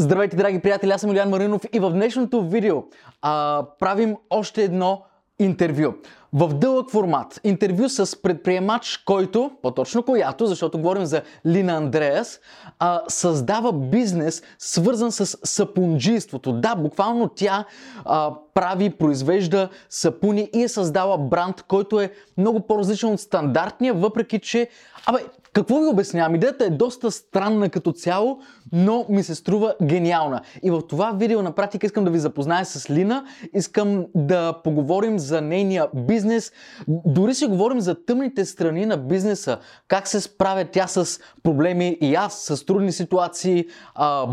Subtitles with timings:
[0.00, 2.82] Здравейте, драги приятели, аз съм Илян Маринов и в днешното видео
[3.22, 5.02] а, правим още едно
[5.38, 5.94] интервю.
[6.32, 7.40] В дълъг формат.
[7.44, 12.40] Интервю с предприемач, който, по-точно която, защото говорим за Лина Андреас,
[12.78, 16.52] а, създава бизнес, свързан с сапунджийството.
[16.52, 17.64] Да, буквално тя
[18.04, 24.38] а, прави, произвежда сапуни и е създала бранд, който е много по-различен от стандартния, въпреки
[24.38, 24.68] че,
[25.06, 25.18] абе,
[25.52, 26.34] какво ви обяснявам?
[26.34, 28.38] Идеята е доста странна като цяло,
[28.72, 30.40] но ми се струва гениална.
[30.62, 33.24] И в това видео на практика искам да ви запозная с Лина,
[33.54, 36.52] искам да поговорим за нейния бизнес,
[36.88, 39.58] дори си говорим за тъмните страни на бизнеса,
[39.88, 43.66] как се справя тя с проблеми и аз, с трудни ситуации,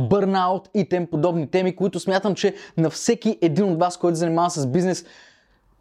[0.10, 4.50] бърнаут и тем подобни теми, които смятам, че на всеки един от вас, който занимава
[4.50, 5.06] с бизнес,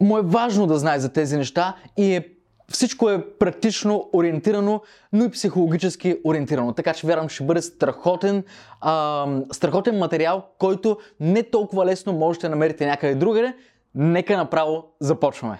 [0.01, 2.36] му е важно да знае за тези неща и е
[2.73, 4.81] всичко е практично ориентирано,
[5.13, 6.73] но и психологически ориентирано.
[6.73, 8.45] Така че вярвам, ще бъде страхотен,
[8.81, 13.55] а, страхотен материал, който не толкова лесно можете да намерите някъде другаде.
[13.95, 15.59] Нека направо започваме.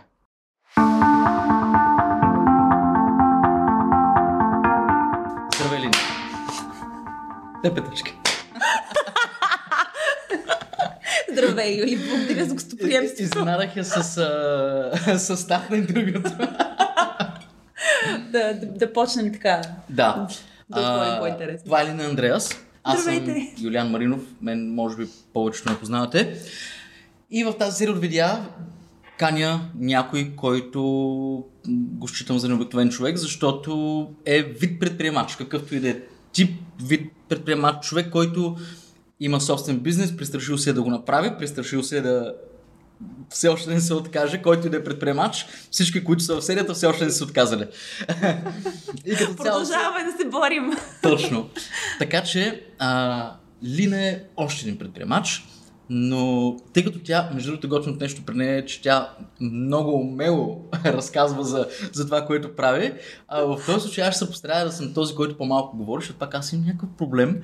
[5.57, 5.93] Здравей, Лини.
[7.63, 8.15] Те петъчки.
[11.33, 13.23] Здравей, Юли, благодаря за гостоприемството.
[13.23, 16.31] Изненадах я с състав на интервюто.
[18.33, 19.63] Да, да, да почнем така.
[19.91, 20.29] Да.
[20.71, 21.65] Да отворим по-интересно.
[21.65, 22.67] Това е Лина Андреас.
[22.85, 23.31] Аз Здравейте.
[23.31, 24.21] съм Юлиан Маринов.
[24.43, 26.37] Мен може би повечето ме познавате.
[27.31, 28.49] И в тази серия от видеа
[29.19, 30.83] каня някой, който
[31.69, 35.97] го считам за необикновен човек, защото е вид предприемач, какъвто и да е
[36.33, 36.51] тип
[36.83, 38.57] вид предприемач, човек, който
[39.21, 42.35] има собствен бизнес, пристрашил се да го направи, пристрашил се да
[43.31, 45.47] все още не се откаже, който и да е предприемач.
[45.71, 47.67] Всички, които са в серията, все още не са отказали.
[49.07, 49.37] и като цяло...
[49.37, 50.71] Продължаваме да се борим.
[51.03, 51.49] Точно.
[51.99, 53.33] Така че а,
[53.65, 55.45] Лина е още един предприемач,
[55.91, 59.11] но тъй като тя, между другото, готвното нещо при нея е, че тя
[59.41, 62.93] много умело разказва за, за това, което прави,
[63.29, 66.19] а в този случай аз ще се постарая да съм този, който по-малко говори, защото
[66.19, 67.43] пак аз имам някакъв проблем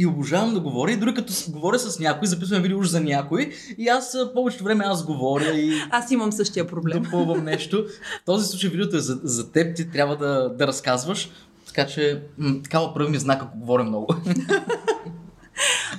[0.00, 0.92] и обожавам да говоря.
[0.92, 4.84] И дори като говоря с някой, записваме видео уж за някой и аз повечето време
[4.86, 5.72] аз говоря и...
[5.90, 7.02] Аз имам същия проблем.
[7.02, 7.84] Допълвам нещо.
[8.22, 11.30] В този случай видеото е за, за теб, ти трябва да, да разказваш.
[11.66, 14.14] Така че м- такава прави ми знак, ако говоря много.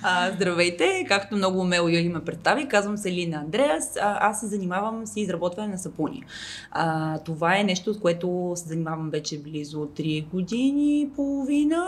[0.04, 3.98] А, здравейте, както много умело Юли ме представи, казвам се Лина Андреас.
[4.02, 6.24] А, аз се занимавам с изработване на сапуни.
[6.72, 11.86] А, това е нещо, с което се занимавам вече близо 3 години и половина.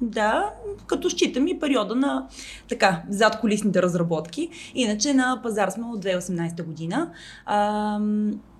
[0.00, 0.52] Да,
[0.86, 2.26] като считам и периода на
[2.68, 4.48] така, зад колисните разработки.
[4.74, 7.10] Иначе на пазар сме от 2018 година.
[7.46, 7.98] А,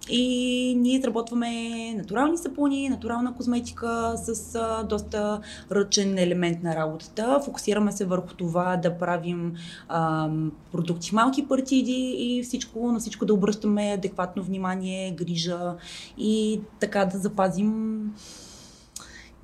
[0.08, 5.40] и ние изработваме натурални сапуни, натурална козметика с а, доста
[5.72, 7.40] ръчен елемент на работата.
[7.44, 9.52] Фокусираме се върху това да правим
[9.88, 10.28] а,
[10.72, 15.74] продукти малки партиди и всичко, на всичко да обръщаме адекватно внимание, грижа
[16.18, 18.00] и така да запазим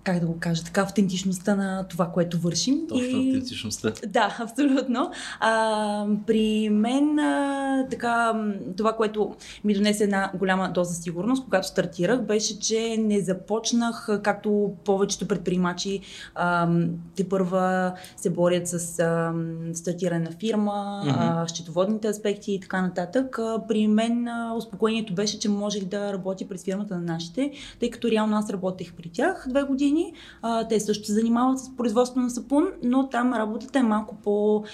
[0.04, 2.86] как да го кажа, така автентичността на това, което вършим.
[2.88, 3.28] Точно и...
[3.28, 3.92] автентичността.
[4.06, 5.10] Да, абсолютно.
[5.40, 8.44] А, при мен а, така,
[8.76, 9.34] това, което
[9.64, 16.00] ми донесе една голяма доза сигурност, когато стартирах, беше, че не започнах, както повечето предприемачи
[16.34, 16.68] а,
[17.16, 19.32] те първа се борят с а,
[19.74, 21.14] стартиране на фирма, mm-hmm.
[21.18, 23.38] а, счетоводните аспекти и така нататък.
[23.38, 27.90] А, при мен а, успокоението беше, че можех да работя през фирмата на нашите, тъй
[27.90, 30.12] като реално аз работех при тях две години години.
[30.42, 34.64] А, те също се занимават с производство на сапун, но там работата е малко по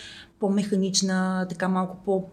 [0.41, 2.25] по-механична, така малко по...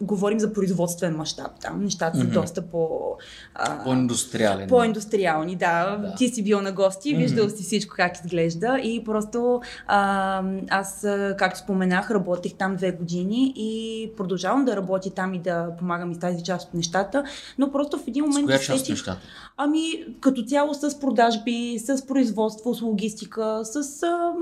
[0.00, 1.50] Говорим за производствен мащаб.
[1.60, 2.32] Там нещата са mm-hmm.
[2.32, 3.16] доста по...
[3.54, 4.66] А, по-индустриални.
[4.66, 5.96] По-индустриални, да.
[5.96, 6.14] да.
[6.14, 7.18] Ти си бил на гости, mm-hmm.
[7.18, 11.06] виждал си всичко как изглежда и просто а, аз,
[11.38, 16.14] както споменах, работех там две години и продължавам да работя там и да помагам и
[16.14, 17.24] с тази част от нещата,
[17.58, 18.44] но просто в един момент...
[18.44, 19.20] С коя част от нещата?
[19.56, 24.02] Ами, като цяло с продажби, с производство, с логистика, с...
[24.02, 24.32] А,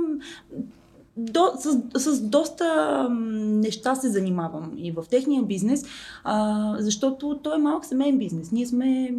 [1.18, 5.84] до, с, с доста неща се занимавам и в техния бизнес,
[6.24, 8.52] а, защото той е малък семейен бизнес.
[8.52, 9.14] Ние сме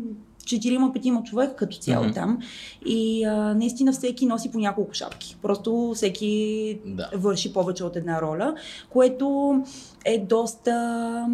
[0.45, 2.13] четирима-петима човека като цяло mm-hmm.
[2.13, 2.39] там.
[2.85, 5.37] И а, наистина всеки носи по няколко шапки.
[5.41, 7.09] Просто всеки да.
[7.15, 8.55] върши повече от една роля,
[8.89, 9.55] което
[10.05, 11.27] е доста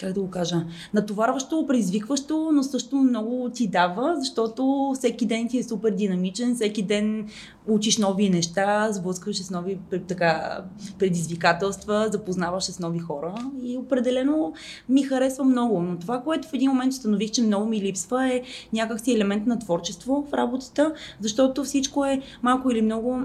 [0.00, 0.64] как да го кажа,
[0.94, 6.82] натоварващо, предизвикващо, но също много ти дава, защото всеки ден ти е супер динамичен, всеки
[6.82, 7.28] ден
[7.66, 10.60] учиш нови неща, сблъскваш с нови така,
[10.98, 14.52] предизвикателства, запознаваш с нови хора и определено
[14.88, 15.82] ми харесва много.
[15.82, 18.42] Но това, което в един момент установих, че много ми липсва е
[18.72, 23.22] някакси елемент на творчество в работата, защото всичко е малко или много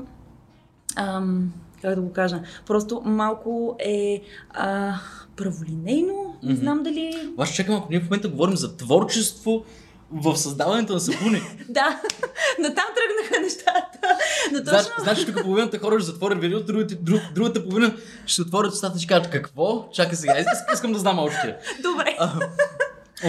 [0.95, 4.93] ам, как да го кажа, просто малко е а,
[5.35, 7.29] праволинейно, не знам дали...
[7.33, 9.65] Обаче чакам, ако ние в момента говорим за творчество
[10.11, 11.41] в създаването на сапуни.
[11.69, 12.01] Да,
[12.59, 13.99] натам тръгнаха нещата.
[14.51, 14.71] Но точно...
[14.71, 17.95] Значи, значи тук половината хора ще затворят видеото, другите, друг, другата половина
[18.25, 19.89] ще отворят устата и ще кажат какво?
[19.93, 21.55] Чакай сега, искам да знам още.
[21.81, 22.15] Добре.
[22.19, 22.31] А,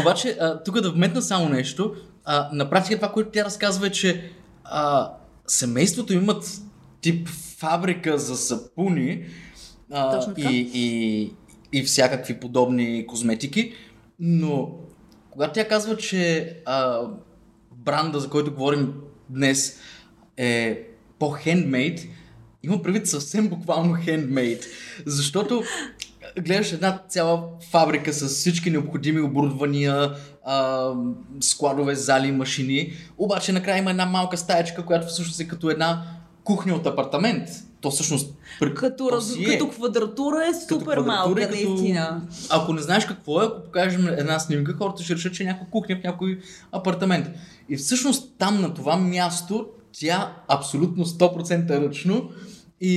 [0.00, 1.94] обаче, а, тук да вметна само нещо.
[2.24, 4.30] А, на практика това, което тя разказва е, че
[4.64, 5.10] а,
[5.46, 6.60] семейството имат
[7.00, 7.28] тип
[7.58, 9.24] фабрика за сапуни
[9.92, 11.32] а, и, и,
[11.72, 13.72] и всякакви подобни козметики,
[14.20, 14.70] но
[15.30, 17.00] когато тя казва, че а,
[17.72, 18.94] бранда, за който говорим
[19.28, 19.80] днес,
[20.36, 20.82] е
[21.18, 22.00] по-хендмейд,
[22.62, 24.64] има предвид съвсем буквално хендмейд.
[25.06, 25.62] Защото
[26.40, 30.14] гледаш една цяла фабрика с всички необходими оборудвания,
[30.44, 30.90] а,
[31.40, 36.15] складове, зали, машини, обаче накрая има една малка стаечка, която всъщност е като една
[36.46, 37.48] кухня от апартамент.
[37.80, 39.36] То всъщност при- Като, то раз...
[39.36, 39.44] е.
[39.44, 42.22] като квадратура е Като супер квадратура малка, като- наистина.
[42.50, 45.66] Ако не знаеш какво е, ако покажем една снимка, хората ще решат, че е някаква
[45.70, 46.38] кухня в някой
[46.72, 47.26] апартамент.
[47.68, 52.30] И всъщност там на това място тя абсолютно 100% ръчно
[52.80, 52.92] и,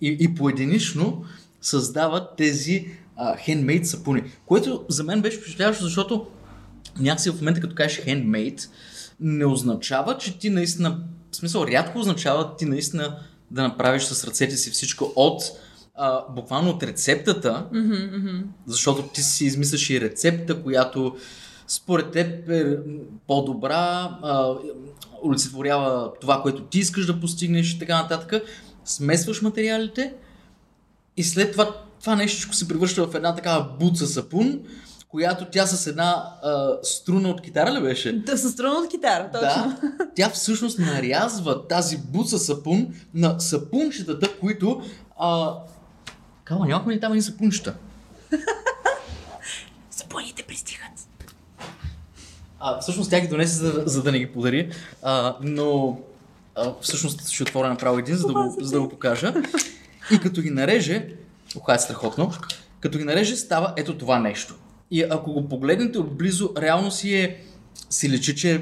[0.00, 1.24] и, и поединично
[1.60, 2.86] създава тези
[3.38, 4.22] хендмейд сапуни.
[4.46, 6.26] Което за мен беше впечатляващо, защото
[6.98, 8.68] някакси в момента като кажеш handmade,
[9.20, 10.98] не означава, че ти наистина,
[11.32, 13.18] в смисъл рядко означава ти наистина
[13.50, 15.42] да направиш с ръцете си всичко от
[15.94, 18.38] а, буквално от рецептата, Мгм, мгм.
[18.66, 21.16] защото ти си измисляш и рецепта, която
[21.68, 22.78] според теб е
[23.26, 24.54] по-добра, а,
[25.24, 28.42] олицетворява това, което ти искаш да постигнеш и така нататък.
[28.84, 30.14] Смесваш материалите
[31.16, 34.60] и след това това нещо се превръща в една такава буца сапун,
[35.10, 38.12] която тя с една а, струна от китара ли беше?
[38.12, 39.78] Да, със страна от китара, точно.
[39.80, 44.82] Да, тя всъщност нарязва тази буца сапун на сапунчетата, които...
[45.18, 45.54] А...
[46.44, 47.74] Кала, нямахме ли там и сапунчета?
[49.90, 50.90] Сапоните пристигат.
[52.60, 54.72] А, всъщност тя ги донесе, за, за да не ги подари,
[55.02, 55.98] а, но
[56.54, 59.34] а, всъщност ще отворя направо един, за да, го, за да го покажа.
[60.10, 61.08] И като ги нареже,
[61.56, 62.32] оха е страхотно,
[62.80, 64.54] като ги нареже става ето това нещо.
[64.90, 67.40] И ако го погледнете отблизо, реално си е,
[67.90, 68.60] си личи, че е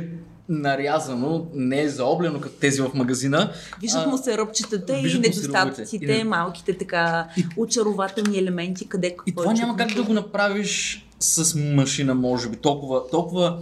[0.48, 3.52] нарязано, не е заоблено като тези в магазина.
[3.80, 6.12] Виждат му се ръбчетата и недостатъците.
[6.12, 10.12] И малките така И- очарователни елементи, къде какво И това е няма как да го
[10.12, 12.56] направиш с машина, може би.
[12.56, 13.58] Толкова, толкова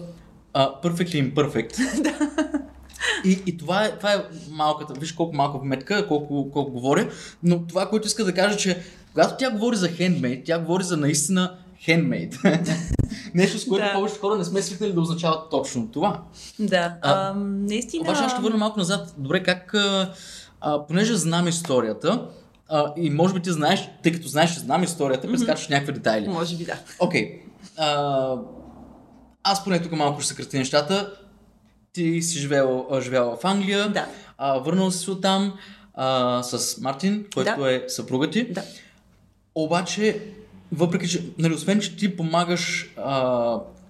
[0.54, 1.78] uh, perfectly imperfect.
[3.24, 7.08] и, и това, е, това е малката, виж колко малко вметка, колко, колко говоря,
[7.42, 8.82] но това, което иска да кажа, че
[9.12, 11.58] когато тя говори за handmade, тя говори за наистина
[11.88, 12.58] handmade.
[13.34, 13.92] Нещо, с което Да.
[13.92, 16.22] повечето хора не сме свикнали да означава точно това.
[16.58, 18.02] Да, А, а, наистина...
[18.02, 19.14] Обаче аз ще върна малко назад.
[19.18, 20.12] Добре, как, а,
[20.60, 22.28] а, понеже знам историята,
[22.68, 26.28] а, и може би ти знаеш, тъй като знаеш, че знам историята, прескачаш някакви детайли.
[26.28, 26.78] Може би да.
[27.00, 27.42] Окей.
[27.76, 28.34] А,
[29.42, 31.12] аз поне тук малко ще съкрати нещата.
[31.92, 33.88] Ти си живяла в Англия.
[33.92, 34.06] Да.
[34.38, 35.52] А, върнал си се оттам
[35.94, 37.72] а, с Мартин, който Да.
[37.74, 38.52] е съпруга ти.
[38.52, 38.62] Да.
[39.54, 40.20] Обаче,
[40.72, 43.16] въпреки че, нали, освен, че ти помагаш а,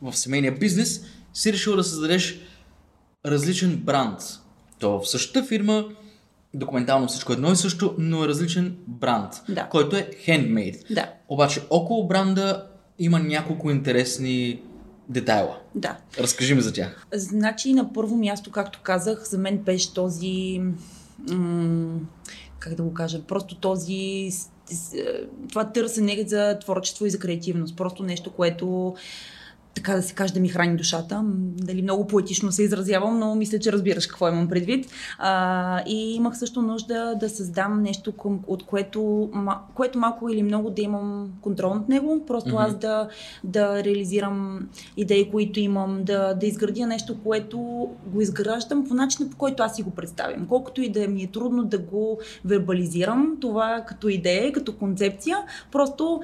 [0.03, 2.41] в семейния бизнес, си решил да създадеш
[3.27, 4.19] различен бранд.
[4.79, 5.85] То в същата фирма,
[6.55, 9.69] документално всичко едно и също, но е различен бранд, Да.
[9.69, 10.95] който е handmade.
[10.95, 11.13] Да.
[11.29, 12.67] Обаче около бранда
[12.99, 14.61] има няколко интересни
[15.09, 15.59] детайла.
[15.75, 15.97] Да.
[16.19, 17.07] Разкажи ми за тях.
[17.13, 20.61] Значи на първо място, както казах, за мен беше този...
[21.33, 21.99] М-
[22.59, 23.23] как да го кажа?
[23.23, 24.31] Просто този...
[24.95, 25.05] е,
[25.49, 27.77] Това търсене за творчество и за креативност.
[27.77, 28.95] Просто нещо, което
[29.77, 31.23] така да се каже, да ми храни душата.
[31.57, 34.87] Дали много поетично се изразявам, но мисля, че разбираш какво имам предвид.
[35.19, 39.31] А, и имах също нужда да създам нещо, към, от което,
[39.75, 42.25] което малко или много да имам контрол над него.
[42.27, 42.59] Просто Мгм.
[42.59, 43.09] аз да,
[43.45, 47.59] да реализирам идеи, които имам, да, да изградя нещо, което
[48.07, 50.47] го изграждам по начина, по който аз си го представям.
[50.47, 55.39] Колкото и да ми е трудно да го вербализирам, това като идея, като концепция,
[55.73, 56.21] просто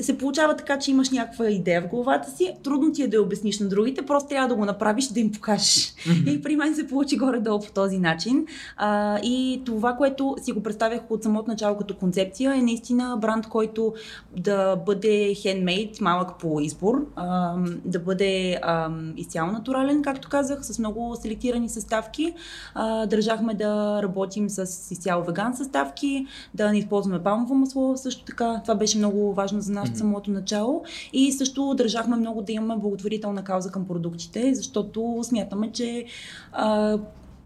[0.00, 3.22] се получава така, че имаш някаква идея в главата си, трудно ти е да я
[3.22, 5.94] обясниш на другите, просто трябва да го направиш, да им покажеш.
[6.26, 8.46] И при мен се получи горе-долу по този начин.
[8.76, 13.46] А, и това, което си го представях от самото начало като концепция, е наистина бранд,
[13.46, 13.94] който
[14.36, 20.78] да бъде хендмейд, малък по избор, а, да бъде а, изцяло натурален, както казах, с
[20.78, 22.34] много селектирани съставки.
[22.74, 28.60] А, държахме да работим с изцяло веган съставки, да не използваме палмово масло също така.
[28.62, 29.94] Това беше много важно за нас Мгм.
[29.94, 30.82] в самото начало.
[31.12, 36.04] И също държахме много да имаме благотворителна кауза към продуктите, защото смятаме, че
[36.52, 36.98] а,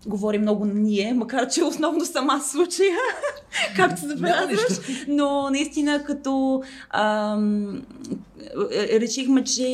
[0.06, 2.96] говори много ние, макар че основно сама случая,
[3.76, 7.82] както забелязваш, но наистина като ам,
[8.92, 9.66] решихме, че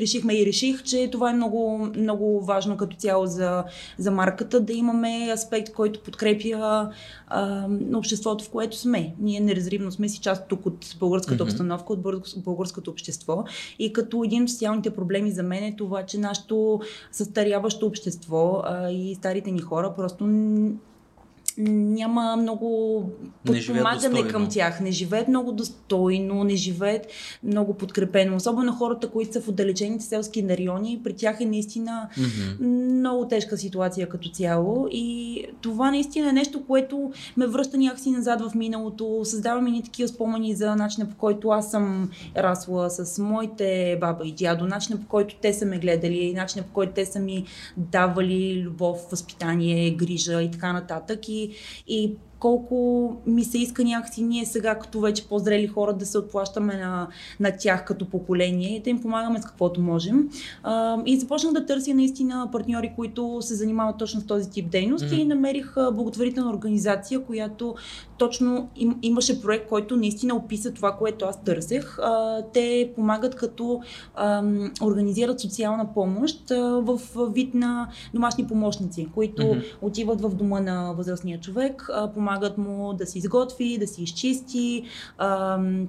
[0.00, 3.64] решихме и реших, че това е много, много важно като цяло за,
[3.98, 6.90] за марката, да имаме аспект, който подкрепя
[7.28, 9.14] а, обществото, в което сме.
[9.20, 11.50] Ние неразривно сме си част тук от българската mm-hmm.
[11.50, 12.02] обстановка, от
[12.36, 13.44] българското общество.
[13.78, 16.80] И като един от социалните проблеми за мен е това, че нашето
[17.12, 20.26] състаряващо общество а, и старите ни хора просто
[21.58, 23.02] няма много
[23.44, 24.80] подпомагане към тях.
[24.80, 27.06] Не живеят много достойно, не живеят
[27.44, 28.36] много подкрепено.
[28.36, 32.64] Особено хората, които са в отдалечените селски райони, при тях е наистина mm-hmm.
[32.98, 34.88] много тежка ситуация като цяло.
[34.90, 39.20] И това наистина е нещо, което ме връща някакси назад в миналото.
[39.24, 44.26] Създава ми ни такива спомени за начина по който аз съм расла с моите баба
[44.26, 47.44] и дядо, начина по който те са ме гледали, начина по който те са ми
[47.76, 51.28] давали любов, възпитание, грижа и така нататък.
[51.28, 51.39] И
[51.86, 56.76] и, колко ми се иска някакси ние сега, като вече по-зрели хора, да се отплащаме
[56.76, 57.08] на,
[57.40, 60.28] на тях като поколение и да им помагаме с каквото можем.
[60.62, 65.08] А, и започнах да търся наистина партньори, които се занимават точно с този тип дейности
[65.08, 65.22] mm-hmm.
[65.22, 67.74] и намерих благотворителна организация, която
[68.18, 71.98] точно им, имаше проект, който наистина описа това, което аз търсех.
[71.98, 73.80] А, те помагат като
[74.14, 74.42] а,
[74.82, 77.00] организират социална помощ а, в
[77.32, 79.64] вид на домашни помощници, които mm-hmm.
[79.82, 84.84] отиват в дома на възрастния човек, а, помагат му да се изготви, да си изчисти,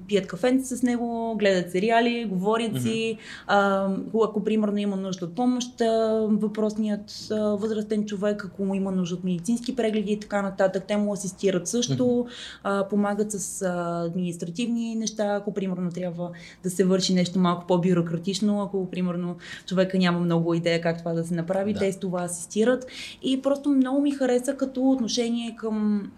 [0.07, 3.17] пият кафенце с него, гледат сериали, говорят си.
[3.47, 3.89] А,
[4.23, 5.81] ако примерно има нужда от помощ,
[6.27, 10.97] въпросният а, възрастен човек, ако му има нужда от медицински прегледи и така нататък, те
[10.97, 12.25] му асистират също.
[12.63, 16.31] А, помагат с а, административни неща, ако примерно трябва
[16.63, 21.23] да се върши нещо малко по-бюрократично, ако примерно човека няма много идея как това да
[21.23, 21.79] се направи, да.
[21.79, 22.85] те с това асистират.
[23.21, 26.11] И просто много ми хареса като отношение към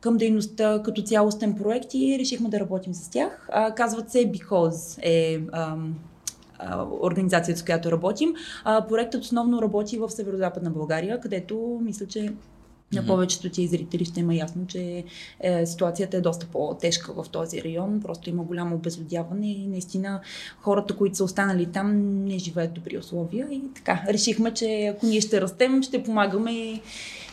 [0.00, 3.48] към дейността като цялостен проект и решихме да работим с тях.
[3.52, 5.94] А, казват се Because е ам,
[7.02, 8.34] организацията, с която работим.
[8.64, 12.32] А, проектът основно работи в Северо-Западна България, където мисля, че
[12.92, 15.04] на повечето ти зрители ще има ясно, че
[15.40, 18.00] е, ситуацията е доста по-тежка в този район.
[18.00, 20.20] Просто има голямо обезлюдяване и наистина
[20.60, 23.48] хората, които са останали там, не живеят добри условия.
[23.50, 26.80] И така, решихме, че ако ние ще растем, ще помагаме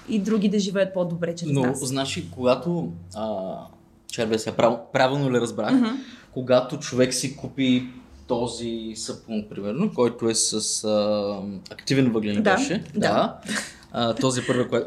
[0.10, 1.80] и, други да живеят по-добре чрез Но, нас.
[1.88, 2.92] значи, когато...
[3.16, 3.56] А,
[4.08, 5.72] черве сега, прав, правилно ли разбрах?
[5.72, 5.96] Mm-hmm.
[6.34, 7.88] Когато човек си купи
[8.28, 12.84] този сапун, примерно, който е с а, активен въглен да, беше.
[12.94, 13.00] Да.
[13.00, 13.38] да
[13.92, 14.86] а, този първи, кое,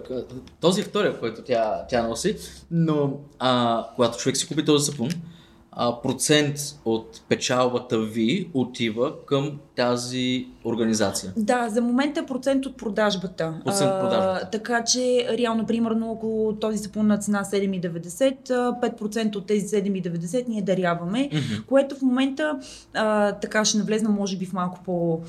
[0.61, 2.37] този втория, който тя, тя носи,
[2.71, 5.09] но а, когато човек си купи този сапун,
[5.73, 11.33] а, процент от печалбата ви отива към тази организация.
[11.37, 13.61] Да, за момента е процент от продажбата.
[13.65, 14.41] Процент от продажбата.
[14.43, 18.37] А, така че, реално, примерно, ако този сапун на цена 7,90,
[18.99, 21.67] 5% от тези 7,90 ние даряваме, mm-hmm.
[21.67, 22.61] което в момента
[22.95, 25.21] а, така ще навлезна, може би, в малко по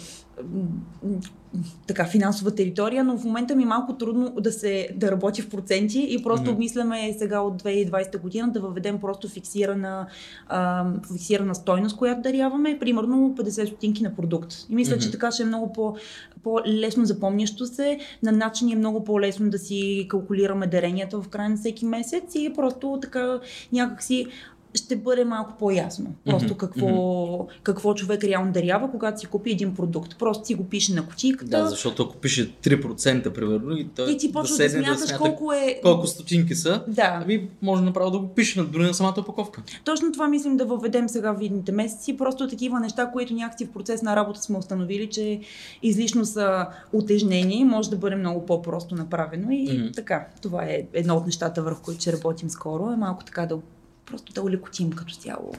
[1.87, 5.49] така финансова територия, но в момента ми е малко трудно да се да работи в
[5.49, 6.53] проценти и просто mm-hmm.
[6.53, 10.07] обмисляме сега от 2020 година да въведем просто фиксирана,
[10.47, 14.53] а, фиксирана стойност, която даряваме, примерно 50 стотинки на продукт.
[14.69, 15.01] И мисля, mm-hmm.
[15.01, 15.95] че така ще е много по,
[16.43, 21.57] по-лесно запомнящо се, на начин е много по-лесно да си калкулираме даренията в края на
[21.57, 23.39] всеки месец и просто така
[23.71, 24.27] някакси
[24.73, 26.15] ще бъде малко по-ясно.
[26.25, 26.57] Просто mm-hmm.
[26.57, 27.47] какво, mm-hmm.
[27.63, 30.15] какво човек реално дарява, когато си купи един продукт.
[30.19, 31.49] Просто си го пише на кутийката.
[31.49, 35.07] Да, защото ако пише 3% примерно и той и ти почва да, да смяташ да
[35.07, 35.79] смята колко е...
[35.83, 37.19] Колко стотинки са, да.
[37.23, 39.61] ами може направо да го пише на дори на самата опаковка.
[39.85, 42.17] Точно това мислим да въведем сега в видните месеци.
[42.17, 45.39] Просто такива неща, които някакси в процес на работа сме установили, че
[45.83, 49.95] излишно са утежнени, може да бъде много по-просто направено и mm-hmm.
[49.95, 50.27] така.
[50.41, 52.91] Това е едно от нещата, върху които ще работим скоро.
[52.91, 53.55] Е малко така да
[54.11, 55.51] просто да улекотим като цяло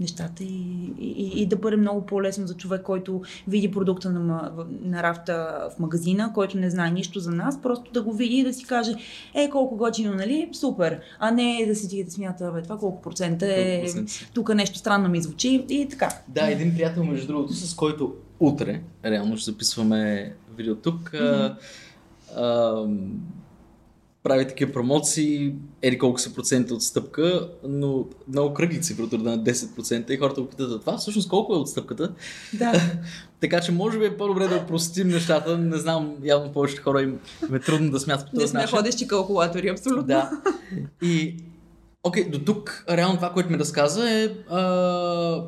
[0.00, 5.02] нещата и, и, и да бъде много по-лесно за човек, който види продукта на, на
[5.02, 8.52] рафта в магазина, който не знае нищо за нас, просто да го види и да
[8.52, 8.94] си каже,
[9.34, 10.48] е, колко готино, нали?
[10.52, 11.00] Супер.
[11.18, 13.86] А не да си да смята, бе, това колко процента е,
[14.34, 16.08] тук нещо странно ми звучи и така.
[16.28, 21.56] Да, един приятел, между другото, с който утре, реално ще записваме видео тук, mm-hmm.
[22.36, 22.86] а, а,
[24.24, 30.16] прави такива промоции, ери колко са процента отстъпка, но много кръгли цифрата на 10% и
[30.16, 30.96] хората го питат за това.
[30.98, 32.12] Всъщност колко е отстъпката?
[32.52, 32.72] Да.
[33.40, 35.58] така че може би е по-добре да опростим нещата.
[35.58, 38.42] Не знам, явно повечето хора им, им е трудно да смятат по този.
[38.42, 40.02] Не сме ходещи калкулатори, абсолютно.
[40.02, 40.30] Да.
[41.02, 41.36] И,
[42.02, 45.44] окей, okay, до тук реално това, което ми разказа е а,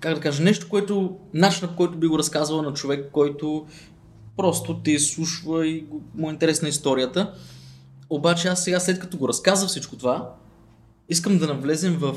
[0.00, 3.66] как да кажа, нещо, което, начинът, който би го разказвала на човек, който
[4.36, 7.34] Просто ти слушва и му е интересна историята.
[8.10, 10.34] Обаче аз сега, след като го разказвам всичко това,
[11.08, 12.14] искам да навлезем в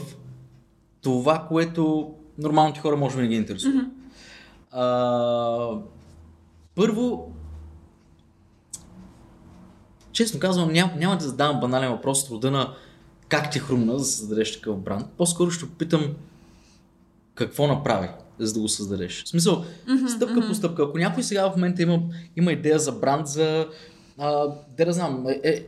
[1.02, 3.74] това, което нормалните хора може би не ги интересува.
[3.74, 3.90] Mm-hmm.
[4.72, 5.82] А,
[6.76, 7.32] първо,
[10.12, 12.74] честно казвам, ням, няма да задавам банален въпрос от рода на
[13.30, 15.08] как ти хрумна да създадеш такъв бранд.
[15.18, 16.16] По-скоро ще питам
[17.36, 19.24] какво направи, за да го създадеш.
[19.24, 20.48] В смисъл, mm-hmm, стъпка mm-hmm.
[20.48, 20.84] по стъпка.
[20.84, 22.00] Ако някой сега в момента има,
[22.36, 23.68] има идея за бранд, за
[24.18, 25.66] а, да да знам, е, е,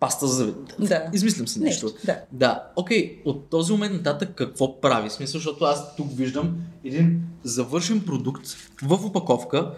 [0.00, 1.10] паста за Да.
[1.12, 1.86] Измислям си нещо.
[1.86, 2.20] нещо да.
[2.32, 2.62] да.
[2.76, 5.08] Окей, от този момент нататък какво прави?
[5.08, 8.46] В смисъл, защото аз тук виждам един завършен продукт
[8.82, 9.70] в упаковка,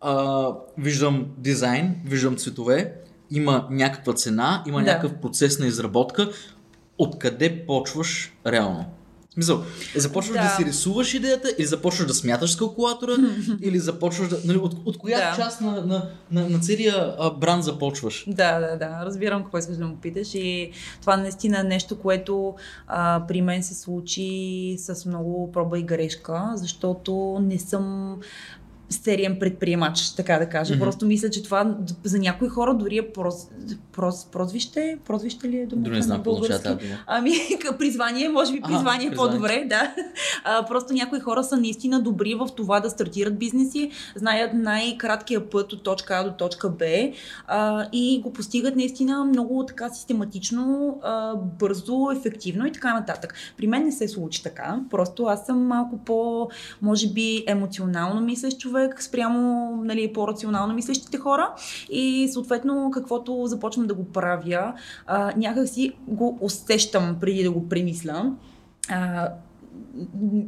[0.00, 2.94] а, виждам дизайн, виждам цветове,
[3.30, 4.84] има някаква цена, има да.
[4.84, 6.30] някакъв процес на изработка.
[6.98, 8.84] Откъде почваш реално?
[9.36, 9.62] Смисъл,
[9.96, 10.42] започваш да.
[10.42, 13.12] да си рисуваш идеята или започваш да смяташ с калкулатора
[13.60, 14.38] или започваш да...
[14.44, 15.36] Нали, от, от коя да.
[15.36, 18.24] част на, на, на, на целия а, бранд започваш?
[18.26, 19.02] Да, да, да.
[19.04, 22.54] Разбирам какво искаш да му питаш и това наистина е нещо, което
[22.86, 28.16] а, при мен се случи с много проба и грешка, защото не съм
[28.90, 30.74] сериен предприемач, така да кажа.
[30.74, 30.78] Mm-hmm.
[30.78, 33.34] Просто мисля, че това за някои хора дори е прос,
[33.92, 34.98] прос, прозвище.
[35.06, 35.82] Прозвище ли е дума?
[35.82, 36.78] Дори не знам какво дума.
[37.06, 37.32] Ами,
[37.78, 39.94] призвание, може би призвание е по-добре, да.
[40.44, 45.72] А, просто някои хора са наистина добри в това да стартират бизнеси, знаят най-краткия път
[45.72, 46.84] от точка А до точка Б
[47.46, 53.34] а, и го постигат наистина много така систематично, а, бързо, ефективно и така нататък.
[53.56, 54.80] При мен не се случи така.
[54.90, 56.48] Просто аз съм малко по,
[56.82, 61.54] може би, емоционално мислещ човек човек спрямо нали, по-рационално мислещите хора
[61.90, 64.74] и съответно каквото започвам да го правя,
[65.06, 68.32] а, някак си го усещам преди да го премисля.
[68.88, 69.28] А,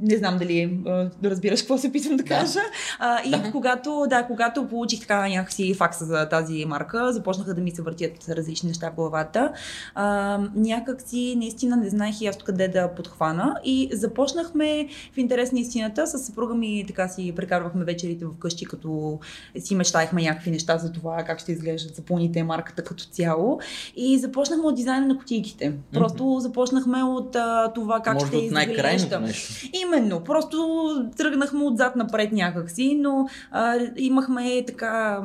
[0.02, 0.78] не знам дали
[1.22, 2.60] да разбираш какво се питам да кажа.
[3.00, 3.22] Да.
[3.24, 3.50] И да.
[3.52, 8.28] когато, да, когато получих така някакси факса за тази марка, започнаха да ми се въртят
[8.28, 9.52] различни неща в главата.
[9.94, 15.60] А, някакси наистина не знаех и аз къде да подхвана и започнахме в интерес на
[15.60, 19.18] истината с съпруга ми така си прекарвахме вечерите вкъщи, като
[19.58, 23.60] си мечтаехме някакви неща за това как ще изглеждат запълните марката като цяло
[23.96, 25.72] и започнахме от дизайна на кутийките.
[25.92, 26.38] Просто mm-hmm.
[26.38, 29.37] започнахме от а, това как Може ще изглежда нещо.
[29.72, 30.24] Именно.
[30.24, 35.22] Просто тръгнахме отзад напред някакси, но а, имахме така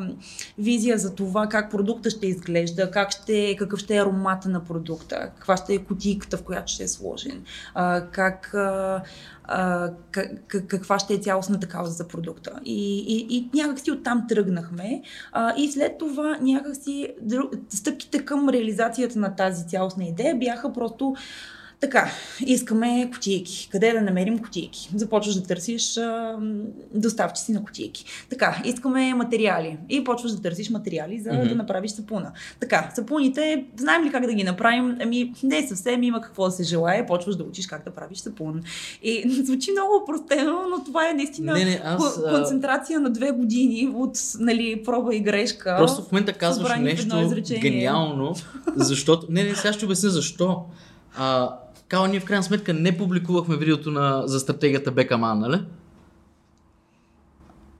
[0.57, 5.31] визия за това как продукта ще изглежда, как ще, какъв ще е аромата на продукта,
[5.35, 9.01] каква ще е кутийката, в която ще е сложен, а, как а,
[10.11, 12.59] как, каква ще е цялостната кауза за продукта.
[12.65, 15.01] И, и, и някакси оттам тръгнахме.
[15.31, 17.07] А, и след това някакси
[17.69, 21.15] стъпките към реализацията на тази цялостна идея бяха просто
[21.83, 22.11] така,
[22.45, 23.69] искаме кутийки.
[23.71, 24.89] Къде да намерим кутийки?
[24.95, 26.37] Започваш да търсиш а,
[26.93, 28.05] доставчици на кутийки.
[28.29, 29.77] Така, искаме материали.
[29.89, 31.49] И почваш да търсиш материали, за mm-hmm.
[31.49, 32.31] да направиш сапуна.
[32.59, 34.97] Така, сапуните, знаем ли как да ги направим?
[35.01, 37.05] Ами, не съвсем има какво да се желая.
[37.05, 38.61] Почваш да учиш как да правиш сапун.
[39.03, 43.93] И звучи много простено, но това е наистина не, не, аз, концентрация на две години
[43.95, 45.75] от нали, проба и грешка.
[45.77, 47.29] Просто в момента казваш нещо
[47.61, 48.35] гениално,
[48.75, 49.27] защото...
[49.29, 50.65] Не, не, сега ще обясня защо.
[51.17, 51.49] А,
[51.93, 55.61] Као, ние в крайна сметка не публикувахме видеото на, за стратегията Бекаман, нали?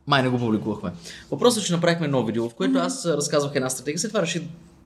[0.08, 0.92] Май не го публикувахме.
[1.32, 4.00] Въпросът е, че направихме ново видео, в което аз разказвах една стратегия.
[4.00, 4.42] След това реших,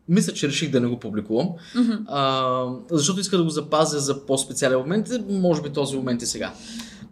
[0.10, 2.04] мисля, че реших да не го публикувам, mm-hmm.
[2.08, 5.08] а, защото иска да го запазя за по-специален момент.
[5.30, 6.54] Може би този момент е сега.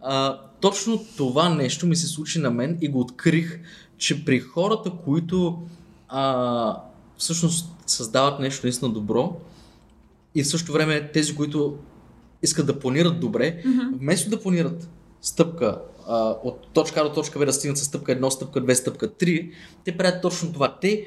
[0.00, 3.60] А, точно това нещо ми се случи на мен и го открих,
[3.98, 5.62] че при хората, които
[6.08, 6.76] а,
[7.16, 9.40] всъщност създават нещо наистина добро
[10.34, 11.78] и в същото време тези, които
[12.42, 13.98] искат да планират добре, mm-hmm.
[13.98, 14.88] вместо да планират
[15.22, 18.74] стъпка а, от точка А до точка Б да стигнат с стъпка 1, стъпка 2,
[18.74, 19.50] стъпка 3,
[19.84, 20.76] те правят точно това.
[20.80, 21.06] Те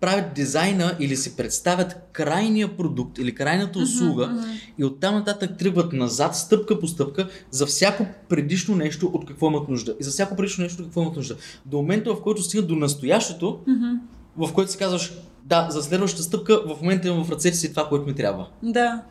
[0.00, 4.74] правят дизайна или си представят крайния продукт или крайната услуга mm-hmm.
[4.78, 9.68] и оттам нататък тръгват назад, стъпка по стъпка, за всяко предишно нещо, от какво имат
[9.68, 9.96] нужда.
[10.00, 11.36] И за всяко предишно нещо, от какво имат нужда.
[11.66, 13.98] До момента, в който стигат до настоящето, mm-hmm.
[14.36, 15.12] в който си казваш,
[15.44, 18.48] да, за следващата стъпка, в момента имам в ръцете си това, което ми трябва.
[18.62, 19.02] Да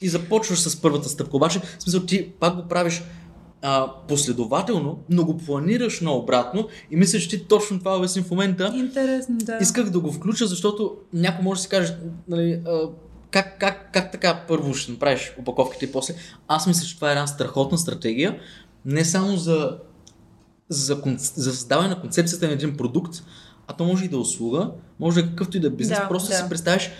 [0.00, 1.36] и започваш с първата стъпка.
[1.36, 3.02] Обаче, в смисъл, ти пак го правиш
[3.62, 8.72] а, последователно, но го планираш наобратно и мисля, че ти точно това обясни в момента.
[8.76, 9.58] Интересно, да.
[9.60, 11.96] Исках да го включа, защото някой може да си каже,
[12.28, 12.88] нали, а,
[13.30, 16.14] как, как, как така първо ще направиш упаковките и после.
[16.48, 18.38] Аз мисля, че това е една страхотна стратегия,
[18.84, 19.78] не само за,
[20.68, 23.22] за, за създаване на концепцията на един продукт,
[23.66, 25.98] а то може и да е услуга, може да е какъвто и да е бизнес,
[25.98, 26.34] да, просто да.
[26.34, 26.90] си представиш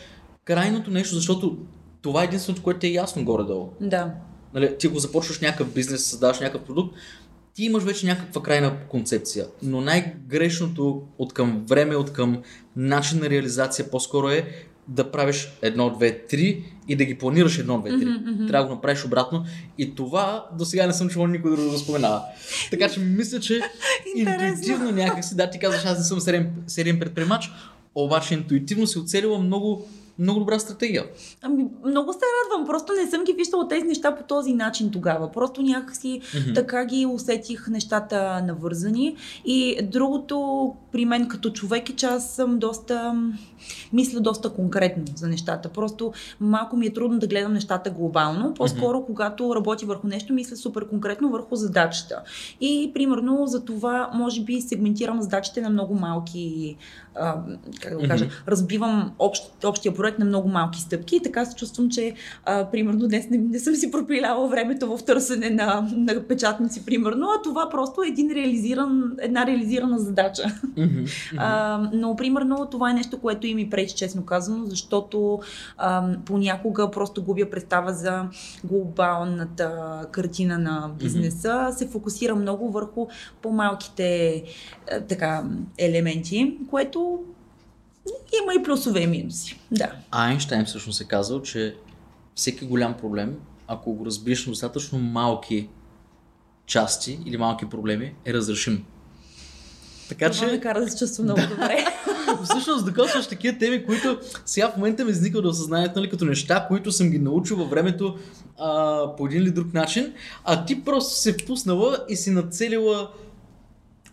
[0.45, 1.59] крайното нещо, защото
[2.07, 3.69] това е единственото, което ти е ясно горе-долу.
[3.81, 4.15] Да.
[4.55, 6.95] Нали, ти го започваш някакъв бизнес, създаваш някакъв продукт,
[7.55, 12.43] ти имаш вече някаква крайна концепция, но най-грешното от към време, от към
[12.77, 14.49] начин на реализация по-скоро е
[14.89, 18.07] да правиш едно, две, три и да ги планираш едно, две, три.
[18.07, 18.49] Mm-hmm.
[18.49, 19.45] Трябва да го направиш обратно.
[19.79, 22.23] И това до сега не съм чувал никой да го споменава.
[22.71, 23.61] Така че мисля, че
[24.17, 27.51] интуитивно някакси, да, ти казваш, аз не съм сериен, сериен предприемач,
[27.95, 31.05] обаче интуитивно си оцелила много много добра стратегия.
[31.43, 32.67] Ами, много се радвам.
[32.67, 35.33] Просто не съм ги виждала тези неща по този начин тогава.
[35.33, 36.55] Просто някакси mm-hmm.
[36.55, 39.17] така ги усетих нещата навързани.
[39.45, 43.15] И другото при мен като човек е, че аз съм доста
[43.93, 45.69] мисля доста конкретно за нещата.
[45.69, 48.55] Просто малко ми е трудно да гледам нещата глобално.
[48.55, 49.07] По-скоро, mm-hmm.
[49.07, 52.23] когато работи върху нещо, мисля супер конкретно върху задачата.
[52.61, 56.77] И, примерно, за това, може би, сегментирам задачите на много малки,
[57.15, 57.35] а,
[57.81, 58.49] как да кажа, mm-hmm.
[58.49, 62.15] разбивам общ, общия проект на много малки стъпки и така се чувствам, че,
[62.45, 67.27] а, примерно, днес не, не съм си пропиляла времето в търсене на, на печатници, примерно,
[67.39, 70.43] а това просто е един реализиран, една реализирана задача.
[70.43, 71.35] Mm-hmm.
[71.37, 75.41] А, но, примерно, това е нещо, което им ми пречи, честно казано, защото
[75.77, 78.29] а, понякога просто губя представа за
[78.65, 81.49] глобалната картина на бизнеса.
[81.49, 81.71] Mm-hmm.
[81.71, 83.07] Се фокусира много върху
[83.43, 84.43] по-малките
[84.91, 85.45] а, така,
[85.79, 87.25] елементи, което
[88.43, 89.61] има и плюсове и минуси.
[89.71, 89.93] Да.
[90.11, 91.77] Айнштайн всъщност е казал, че
[92.35, 93.37] всеки голям проблем,
[93.69, 95.69] ако го разбиеш на достатъчно малки
[96.67, 98.85] части или малки проблеми, е разрешим.
[100.09, 100.53] Така Това че...
[100.53, 101.85] ме кара да се чувствам много добре.
[102.45, 106.67] Всъщност, докосваш такива теми, които сега в момента ми изниква до осъзнанието, нали, като неща,
[106.69, 108.17] които съм ги научил във времето
[108.59, 110.13] а, по един или друг начин,
[110.45, 113.11] а ти просто се впуснала и си нацелила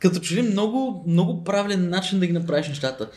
[0.03, 3.09] като че ли много, много правилен начин да ги направиш нещата.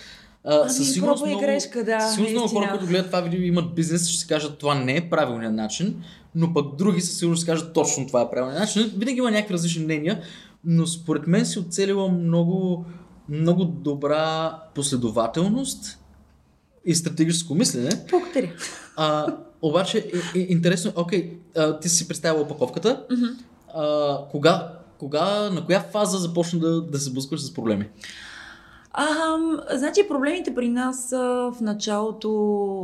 [0.44, 2.00] А, ами, със сигурност много, грешка, да.
[2.00, 5.10] Със много хора, които гледат това видео, имат бизнес, ще си кажат това не е
[5.10, 6.02] правилният начин,
[6.34, 8.92] но пък други със сигурност ще кажат точно това е правилният начин.
[8.96, 10.22] Винаги има някакви различни мнения,
[10.66, 12.84] но според мен си оцелила много,
[13.28, 15.98] много добра последователност
[16.84, 17.90] и стратегическо мислене.
[18.10, 18.52] Благодаря.
[18.96, 19.98] А, обаче,
[20.34, 23.06] е, е, интересно, окей, а, ти си представила опаковката.
[23.10, 23.36] Mm-hmm.
[23.74, 27.88] А, кога, кога, на коя фаза започна да, да се блъскаш с проблеми?
[28.98, 29.04] А,
[29.72, 32.30] значи проблемите при нас са в началото,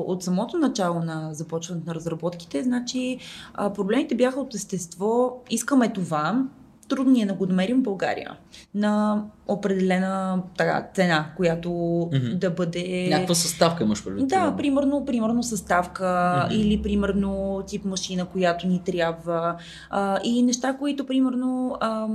[0.07, 3.19] от самото начало на започването на разработките, значи
[3.55, 6.45] а, проблемите бяха от естество, искаме това,
[6.89, 8.37] трудно е да го намерим в България.
[8.75, 12.35] На определена така, цена, която mm-hmm.
[12.35, 13.07] да бъде...
[13.11, 14.29] Някаква съставка имаш предвид?
[14.29, 16.55] Да, примерно, примерно съставка mm-hmm.
[16.55, 19.57] или примерно тип машина, която ни трябва
[19.91, 22.09] а, и неща, които примерно а,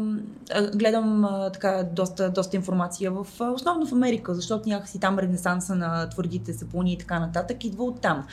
[0.75, 6.09] гледам а, така доста, доста информация в, основно в Америка, защото някакси там ренесанса на
[6.09, 8.25] твърдите сапуни и така нататък идва от там.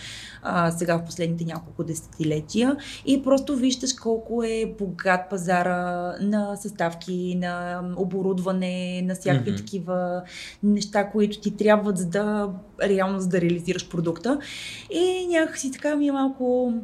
[0.42, 2.76] А, сега в последните няколко десетилетия
[3.06, 9.56] и просто виждаш колко е богат пазара на съставки, на оборудване, на всякакви mm-hmm.
[9.56, 10.22] такива
[10.62, 12.50] неща, които ти трябват за да
[12.82, 14.38] реално за да реализираш продукта.
[14.90, 16.74] И някакси така ми е малко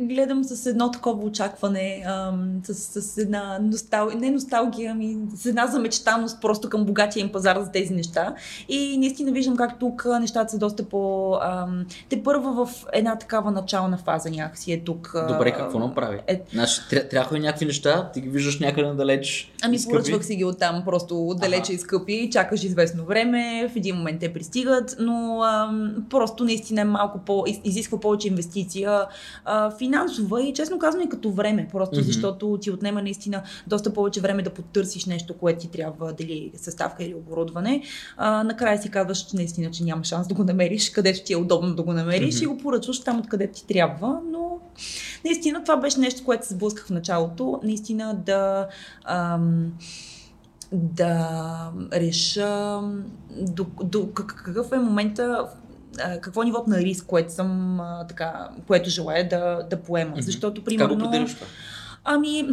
[0.00, 4.10] гледам с едно такова очакване, ам, с, с една ностал...
[4.16, 8.34] не носталгия, ами с една замечтаност просто към богатия им пазар за тези неща.
[8.68, 11.34] И наистина виждам как тук нещата са доста по...
[11.42, 15.14] Ам, те първа в една такава начална фаза някакси е тук.
[15.28, 16.18] Добре, какво направи?
[16.26, 16.42] Е...
[16.52, 16.80] Значи,
[17.10, 19.52] трябва и някакви неща, ти ги виждаш някъде надалеч.
[19.62, 24.20] Ами поръчвах си ги оттам, просто отдалече и скъпи, чакаш известно време, в един момент
[24.20, 27.44] те пристигат, но ам, просто наистина е малко по...
[27.64, 29.06] изисква повече инвестиция
[29.44, 32.02] а, финансова и честно казвам и като време, просто mm-hmm.
[32.02, 37.04] защото ти отнема наистина доста повече време да потърсиш нещо, което ти трябва, дали съставка
[37.04, 37.82] или оборудване.
[38.16, 41.74] А, накрая си казваш наистина, че няма шанс да го намериш, където ти е удобно
[41.74, 42.42] да го намериш mm-hmm.
[42.42, 44.58] и го поръчваш там, откъде ти трябва, но
[45.24, 48.68] наистина това беше нещо, което се сблъсках в началото, наистина да
[49.04, 49.72] ам,
[50.72, 52.80] да реша
[53.40, 55.46] до, до, какъв е момента,
[56.20, 60.16] какво е нивото на риск, което съм а, така, което желая да, да поема.
[60.16, 60.20] Mm-hmm.
[60.20, 61.10] Защото, примерно.
[61.10, 61.28] Как го?
[62.04, 62.48] Ами,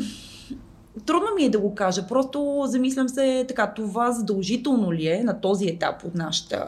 [1.05, 2.07] Трудно ми е да го кажа.
[2.07, 6.67] Просто замислям се така, това задължително ли е на този етап от нашата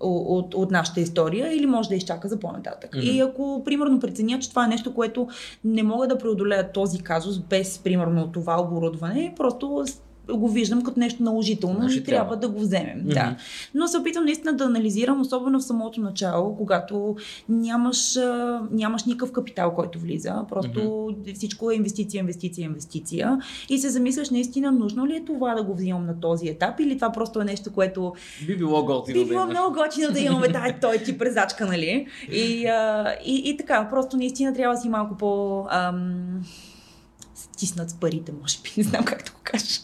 [0.00, 2.90] от, от нашата история или може да изчака за по-нататък.
[2.92, 3.00] Mm-hmm.
[3.00, 5.28] И ако, примерно, преценя, че това е нещо, което
[5.64, 9.84] не мога да преодолея този казус без, примерно, това оборудване, просто
[10.36, 12.36] го виждам като нещо наложително значи и трябва.
[12.36, 13.00] да го вземем.
[13.00, 13.14] Mm-hmm.
[13.14, 13.36] Да.
[13.74, 17.16] Но се опитвам наистина да анализирам, особено в самото начало, когато
[17.48, 18.18] нямаш,
[18.70, 20.44] нямаш никакъв капитал, който влиза.
[20.48, 21.34] Просто mm-hmm.
[21.34, 23.38] всичко е инвестиция, инвестиция, инвестиция.
[23.68, 26.94] И се замисляш наистина, нужно ли е това да го взимам на този етап или
[26.94, 28.12] това просто е нещо, което...
[28.46, 29.24] Би било готино.
[29.24, 32.06] Би било да много готино да имаме тази, той тип презачка, нали?
[32.32, 35.64] И, а, и, и така, просто наистина трябва да си малко по...
[35.70, 36.42] Ам,
[37.34, 38.70] стиснат с парите, може би.
[38.76, 39.80] Не знам как да го кажа.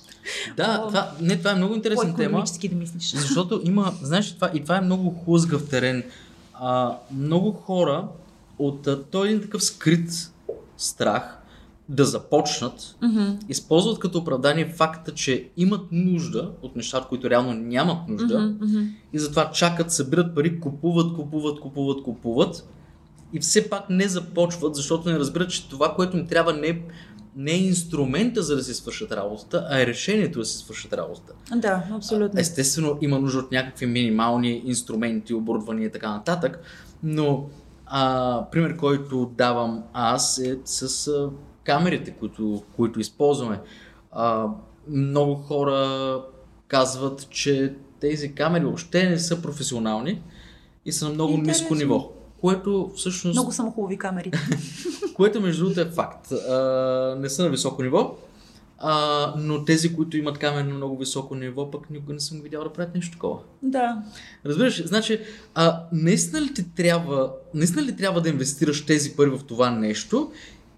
[0.57, 2.45] Да, това, не, това е много интересна тема.
[2.71, 3.11] Да мислиш.
[3.11, 6.03] Защото има, знаеш, това, и това е много хлъзгав терен.
[6.55, 8.09] А, много хора
[8.59, 10.11] от а, той е един такъв скрит
[10.77, 11.41] страх
[11.89, 13.31] да започнат, Мгм.
[13.49, 18.83] използват като оправдание факта, че имат нужда от неща, от които реално нямат нужда мгм.
[19.13, 22.69] и затова чакат, събират пари, купуват, купуват, купуват, купуват
[23.35, 26.83] и все пак не започват, защото не разбират, че това, което им трябва не е,
[27.37, 31.33] не е инструмента за да си свършат работата, а е решението да си свършат работата.
[31.57, 32.41] Да, абсолютно.
[32.41, 36.61] Естествено, има нужда от някакви минимални инструменти, оборудвания и така нататък,
[37.03, 37.47] но
[37.87, 41.31] а, пример, който давам аз е с а,
[41.65, 43.61] камерите, които, които използваме.
[44.13, 44.47] А,
[44.89, 46.21] много хора
[46.69, 50.23] казват, че тези камери въобще не са професионални
[50.85, 51.63] и са на много Интересно.
[51.63, 52.13] ниско ниво.
[52.45, 54.39] Което всъщност, Много са му хубави камерите.
[55.15, 56.33] което между другото е факт.
[56.33, 58.17] А, не са на високо ниво,
[58.79, 62.65] а, но тези, които имат камери на много високо ниво, пък никога не съм видял
[62.65, 63.39] да правят нещо такова.
[63.63, 64.03] да.
[64.47, 65.21] Разбираш, значи,
[65.55, 70.33] а, наистина ли ти трябва, наистина ли трябва да инвестираш тези пари в това нещо?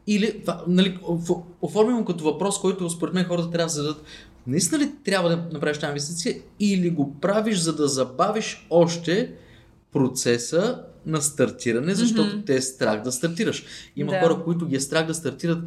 [0.07, 4.03] Или, нали, оф- оформям като въпрос, който според мен хората трябва да зададат.
[4.47, 9.33] Наистина ли трябва да направиш тази инвестиция или го правиш, за да забавиш още
[9.97, 10.63] процеса
[11.07, 12.43] на стартиране, защото Мгм.
[12.47, 13.65] те е страх да стартираш.
[13.97, 14.21] Има Да.
[14.21, 15.59] хора, които ги е страх да стартират,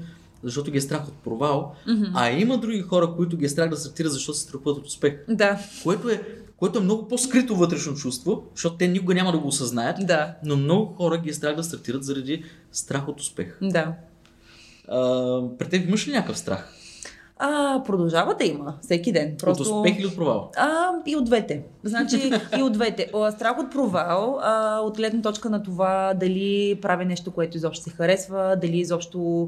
[0.44, 2.06] защото ги е страх от провал, Мгм.
[2.14, 5.14] а има други хора, които ги е страх да стартират, защото се страхуват от успех
[5.30, 6.22] Да, което е,
[6.58, 10.58] което е много по-скрито вътрешно чувство, защото те никога няма да го осъзнаят, да, но
[10.58, 13.58] много хора ги е страх да стартират заради страх от успех.
[13.62, 13.94] да.
[14.88, 14.98] А,
[15.58, 16.74] при теб имаш ли някакъв страх?
[17.42, 19.36] А, продължава да има всеки ден.
[19.40, 19.64] Просто...
[19.64, 20.52] От успех или от провал?
[20.58, 21.64] А, и от двете.
[21.84, 23.10] Значи и от двете.
[23.14, 27.84] О, Страх от провал, а, от гледна точка на това дали правя нещо, което изобщо
[27.84, 29.48] се харесва, дали изобщо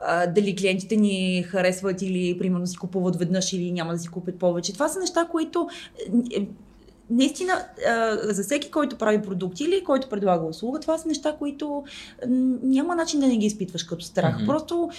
[0.00, 4.38] а, дали клиентите ни харесват или примерно си купуват веднъж или няма да си купят
[4.38, 4.72] повече.
[4.72, 5.68] Това са неща, които
[7.10, 7.64] наистина
[8.22, 11.84] за всеки, който прави продукти или който предлага услуга, това са неща, които
[12.62, 14.36] няма начин да не ги изпитваш като страх.
[14.36, 14.46] Мгм.
[14.46, 14.90] Просто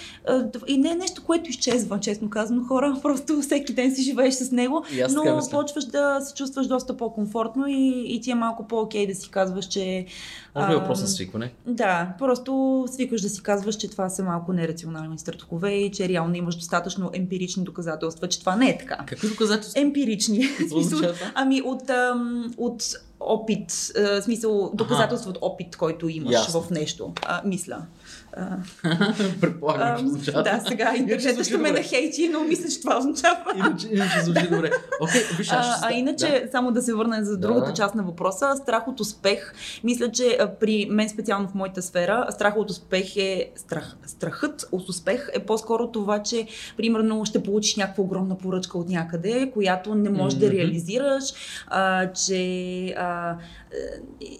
[0.66, 2.96] и не е нещо, което изчезва, честно казано, хора.
[3.02, 8.04] Просто всеки ден си живееш с него но почваш да се чувстваш доста по-комфортно и,
[8.06, 10.06] и ти е малко по-окей да си казваш, че...
[10.54, 11.52] Може би е въпрос на свикване.
[11.66, 16.34] Да, просто свикваш да си казваш, че това са малко нерационални страхове и че реално
[16.34, 18.96] имаш достатъчно емпирични доказателства, че това не е така.
[19.06, 19.80] Какви доказателства?
[19.80, 20.48] Емпирични.
[21.34, 22.82] Ами от, ам, от
[23.20, 26.62] опит, а, в смисъл доказателства от опит, който имаш Ясно.
[26.62, 27.12] в нещо.
[27.26, 27.82] А, мисля.
[29.40, 30.42] Предполагам, че означава.
[30.42, 33.38] да, сега интернета ще ме нахейти, но мисля, че това означава.
[33.56, 34.70] Иначе, иначе звучи добре.
[35.00, 37.74] Окей, виж, А, а иначе, само да се върна за другата Да.
[37.74, 39.54] част на въпроса, страх от успех.
[39.84, 43.96] Мисля, че при мен специално в моята сфера, страх от успех е страх.
[44.06, 49.50] Страхът от успех е по-скоро това, че примерно ще получиш някаква огромна поръчка от някъде,
[49.54, 51.24] която не можеш да реализираш,
[51.66, 52.42] а, че
[52.88, 53.36] а,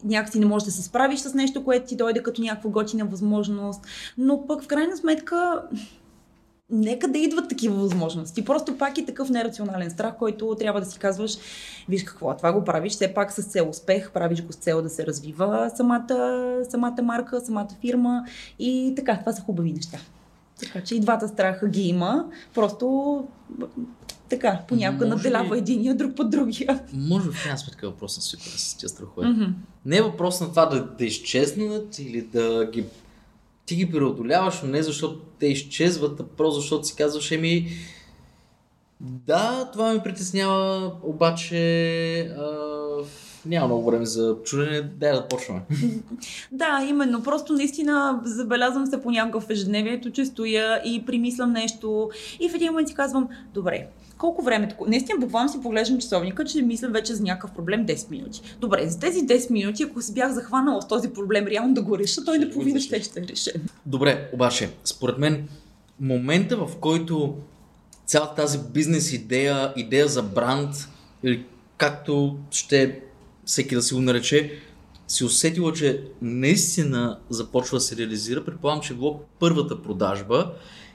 [0.05, 3.81] някакси не можеш да се справиш с нещо, което ти дойде като някаква готина възможност.
[4.19, 5.63] Но пък в крайна сметка
[6.71, 8.45] нека да идват такива възможности.
[8.45, 11.39] Просто пак е такъв нерационален страх, който трябва да си казваш,
[11.89, 14.89] виж какво, това го правиш все пак с цел успех, правиш го с цел да
[14.89, 18.25] се развива самата, самата марка, самата фирма
[18.59, 19.99] и така, това са хубави неща.
[20.61, 23.25] Така че и двата страха ги има, просто
[24.33, 26.81] така, понякога Може ли- наделява единия, друг под другия.
[26.93, 29.29] Може в крайна сметка е въпрос на свикване с тия страхове.
[29.29, 29.45] Мгм.
[29.87, 32.85] Не е въпрос на това да, да изчезнат или да ги...
[33.67, 37.69] Ти ги преодоляваш, но не защото те изчезват, а просто защото си казваш, еми...
[39.01, 41.57] Да, това ме притеснява, обаче
[42.21, 42.53] а,
[43.47, 45.61] няма много време за чудене, дай да почваме.
[46.53, 47.23] Да, именно.
[47.23, 52.69] Просто наистина забелязвам се понякога в ежедневието, че стоя и примислям нещо и в един
[52.69, 53.87] момент си казвам, добре,
[54.23, 54.69] колко време?
[54.87, 58.43] Наистина буквално си поглеждам часовника, че мисля вече за някакъв проблем 10 минути.
[58.61, 61.99] Добре, за тези 10 минути, ако се бях захванала с този проблем реално да го
[61.99, 63.69] реша, той наполовина ще ще е решен.
[63.87, 65.49] Добре, обаче, според мен,
[66.01, 67.37] момента в който
[68.07, 70.89] цялата тази бизнес идея, идея за бранд,
[71.23, 71.45] или
[71.77, 73.01] както ще
[73.45, 74.53] всеки да си го нарече,
[75.09, 80.53] си усетила, че наистина започва да се реализира, предполагам, че е било първата продажба.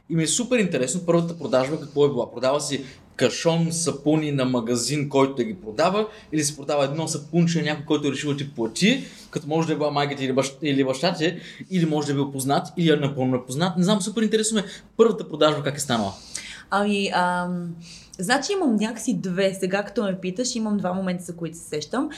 [0.10, 2.32] И ми е супер интересно първата продажба какво е била.
[2.32, 2.84] Продава си
[3.18, 7.86] кашон сапуни на магазин, който да ги продава, или се продава едно сапунче на някой,
[7.86, 10.84] който е решил да ти плати, като може да е била майката или, бащ, или
[10.84, 11.40] баща ти,
[11.72, 13.78] или може да е бил познат, или е напълно непознат.
[13.78, 14.64] Не знам, супер интересно е
[14.98, 16.14] първата продажба как е станала.
[16.70, 17.76] Ами, ам,
[18.20, 19.54] Значи имам някакси две.
[19.54, 22.10] Сега като ме питаш, имам два момента, за които се сещам.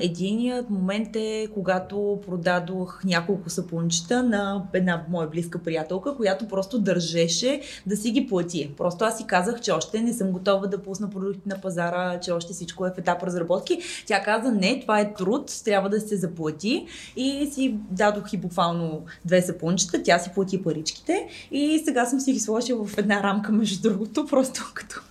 [0.00, 7.60] Единият момент е когато продадох няколко сапунчета на една моя близка приятелка, която просто държеше
[7.86, 8.70] да си ги плати.
[8.76, 12.32] Просто аз си казах, че още не съм готова да пусна продукти на пазара, че
[12.32, 13.78] още всичко е в етап разработки.
[14.06, 16.86] Тя каза, не, това е труд, трябва да се заплати.
[17.16, 22.32] И си дадох и буквално две сапунчета, тя си плати паричките и сега съм си
[22.32, 25.02] ги сложила в една рамка, между другото, просто като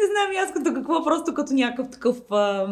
[0.00, 2.66] не знам и аз като какво, просто като някакъв такъв а,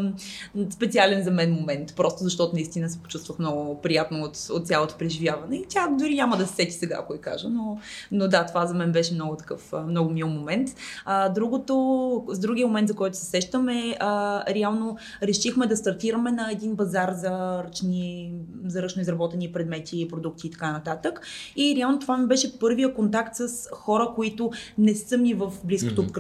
[0.70, 1.97] специален за мен момент.
[1.97, 5.57] Просто защото наистина се почувствах много приятно от, от цялото преживяване.
[5.57, 7.79] И тя дори няма да се сети сега, ако я кажа, но,
[8.12, 10.68] но да, това за мен беше много такъв, много мил момент.
[11.05, 16.53] А, другото, с другия момент, за който се сещаме, а, реално решихме да стартираме на
[16.53, 18.33] един базар за ръчни,
[18.66, 21.20] за ръчно изработени предмети, продукти и така нататък.
[21.57, 26.03] И реално това ми беше първия контакт с хора, които не са ми в близкото
[26.03, 26.12] mm-hmm.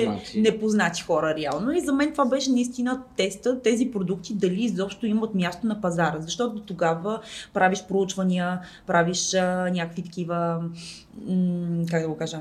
[0.00, 0.40] Непознати.
[0.40, 1.72] непознати хора реално.
[1.72, 6.16] И за мен това беше наистина теста, тези продукти дали изобщо имат място на пазара.
[6.20, 7.20] Защото тогава
[7.54, 10.62] правиш проучвания, правиш а, някакви такива,
[11.28, 12.40] м- как да го кажа,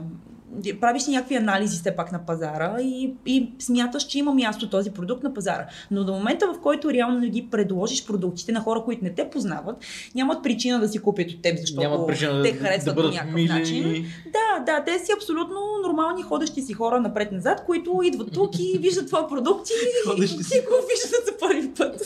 [0.81, 5.23] правиш някакви анализи все пак на пазара и, и смяташ, че има място този продукт
[5.23, 5.67] на пазара.
[5.91, 9.29] Но до момента, в който реално не ги предложиш продуктите на хора, които не те
[9.29, 9.75] познават,
[10.15, 13.07] нямат причина да си купят от теб, защото Нямат причина те да, харесват да по
[13.07, 13.47] някакъв мили.
[13.47, 14.05] начин.
[14.25, 19.07] Да, да, те си абсолютно нормални ходещи си хора напред-назад, които идват тук и виждат
[19.07, 22.01] твоя продукт и, и, си го виждат за първи път.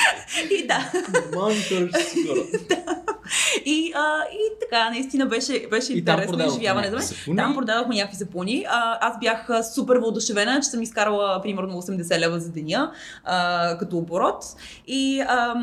[0.50, 0.92] И да.
[1.14, 1.90] Нормални хора.
[3.64, 7.36] И, а, и така, наистина беше, беше интересно изживяване за мен.
[7.36, 8.66] Там продадохме някакви сапуни.
[8.68, 12.92] А, аз бях супер въодушевена, че съм изкарала примерно 80 лева за деня
[13.24, 14.44] а, като оборот.
[14.86, 15.54] И а,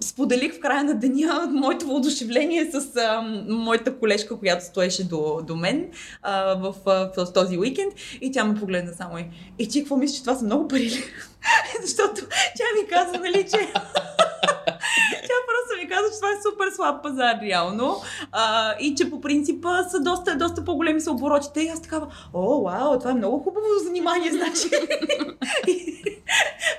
[0.00, 5.56] споделих в края на деня моето въодушевление с а, моята колежка, която стоеше до, до
[5.56, 5.86] мен
[6.22, 7.92] а, в, а, в този уикенд.
[8.20, 9.24] И тя ме погледна само и,
[9.58, 10.88] и ти какво мислиш, че това са много пари?
[10.90, 11.04] ли?»
[11.82, 12.20] Защото
[12.56, 13.58] тя ми каза, нали, че
[15.88, 17.96] ми каза, че това е супер слаб пазар, реално.
[18.32, 21.60] А, и че по принцип а, са доста, доста по-големи са оборотите.
[21.60, 24.68] И аз такава, о, вау, това е много хубаво занимание, значи.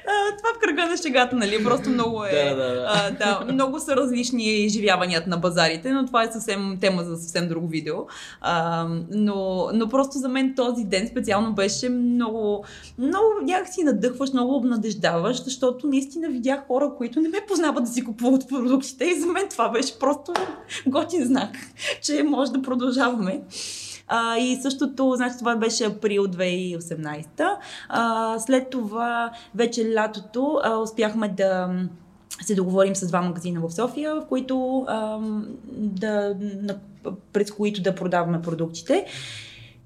[0.08, 1.64] А, това в кръга на шегата, нали?
[1.64, 2.32] Просто много е.
[2.32, 2.86] Да, да, да.
[2.88, 7.48] А, да, много са различни изживяванията на базарите, но това е съвсем тема за съвсем
[7.48, 7.96] друго видео.
[8.42, 12.66] А, но, но просто за мен този ден специално беше много,
[12.98, 18.04] много някакси надъхваш, много обнадеждаваш, защото наистина видях хора, които не ме познават да си
[18.04, 18.48] купуват
[19.00, 20.34] продуктите и за мен това беше просто
[20.88, 21.58] готин знак,
[22.02, 23.42] че може да продължаваме.
[24.12, 27.58] А, и същото, значи това беше април 2018.
[27.90, 31.70] А, след това, вече лятото, а, успяхме да
[32.42, 36.76] се договорим с два магазина в София, в които, ам, да, на,
[37.34, 39.06] през които да продаваме продуктите.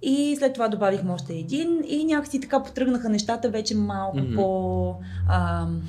[0.02, 4.36] И след това добавихме още един и някакси така потръгнаха нещата вече малко Мгм.
[4.36, 4.96] по...
[5.30, 5.82] Ам,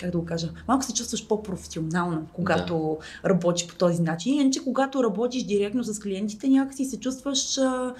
[0.00, 3.28] как да го кажа, малко се чувстваш по-професионално, когато да.
[3.28, 4.34] работиш по този начин.
[4.40, 7.94] Иначе, когато работиш директно с клиентите, някакси се чувстваш а,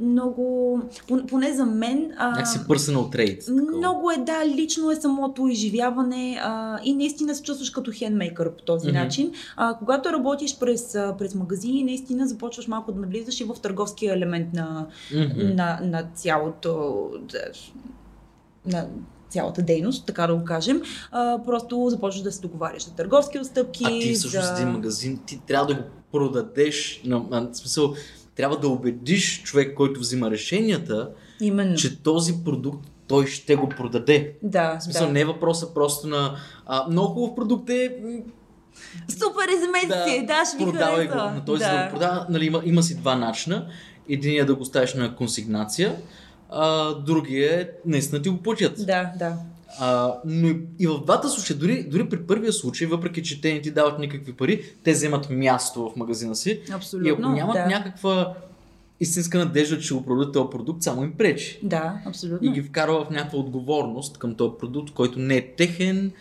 [0.00, 3.10] много, пон- поне за мен, а, Някакси personal
[3.56, 3.78] такова.
[3.78, 8.62] много е, да, лично е самото изживяване а, и наистина се чувстваш като хендмейкър по
[8.62, 8.96] този Мгм.
[8.98, 9.32] начин.
[9.56, 14.52] А, когато работиш през, през магазини, наистина започваш малко да навлизаш и в търговския елемент
[14.52, 15.54] на, Мгм.
[15.54, 17.06] на, на цялото
[18.66, 18.86] на
[19.30, 20.82] цялата дейност, така да го кажем.
[21.10, 23.84] А, просто започваш да се договаряш за търговски отстъпки.
[23.86, 24.52] А ти всъщност за...
[24.52, 27.94] един магазин, ти трябва да го продадеш, на, на, в смисъл,
[28.36, 31.76] трябва да убедиш човек, който взима решенията, Именно.
[31.76, 34.32] че този продукт той ще го продаде.
[34.42, 35.12] Да, В смисъл, да.
[35.12, 37.96] не е въпроса просто на а, много хубав продукт е,
[39.08, 41.14] Супер, измести си, да, ще ви продавай го.
[41.14, 41.76] На този да.
[41.76, 43.66] да го продава, нали, има, има си два начина.
[44.08, 45.96] Единият е да го ставиш на консигнация,
[46.52, 48.86] а другия е наистина ти го платят.
[48.86, 49.36] Да, да.
[49.78, 53.60] А, но и, в двата случая, дори, дори при първия случай, въпреки че те не
[53.62, 56.60] ти дават никакви пари, те вземат място в магазина си.
[56.72, 57.08] Абсолютно.
[57.08, 57.66] и ако нямат да.
[57.66, 58.34] някаква
[59.00, 61.60] истинска надежда, че го продадат този продукт, само им пречи.
[61.62, 62.48] Да, абсолютно.
[62.48, 66.12] И ги вкарва в някаква отговорност към този продукт, който не е техен,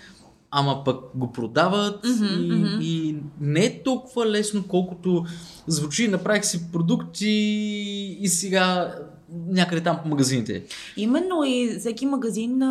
[0.51, 2.79] ама пък го продават Мгм, и, мгм.
[2.81, 5.25] и не е толкова лесно, колкото
[5.67, 7.29] звучи, направих си продукти
[8.21, 8.95] и сега
[9.47, 10.63] някъде там по магазините.
[10.97, 12.63] Именно и всеки магазин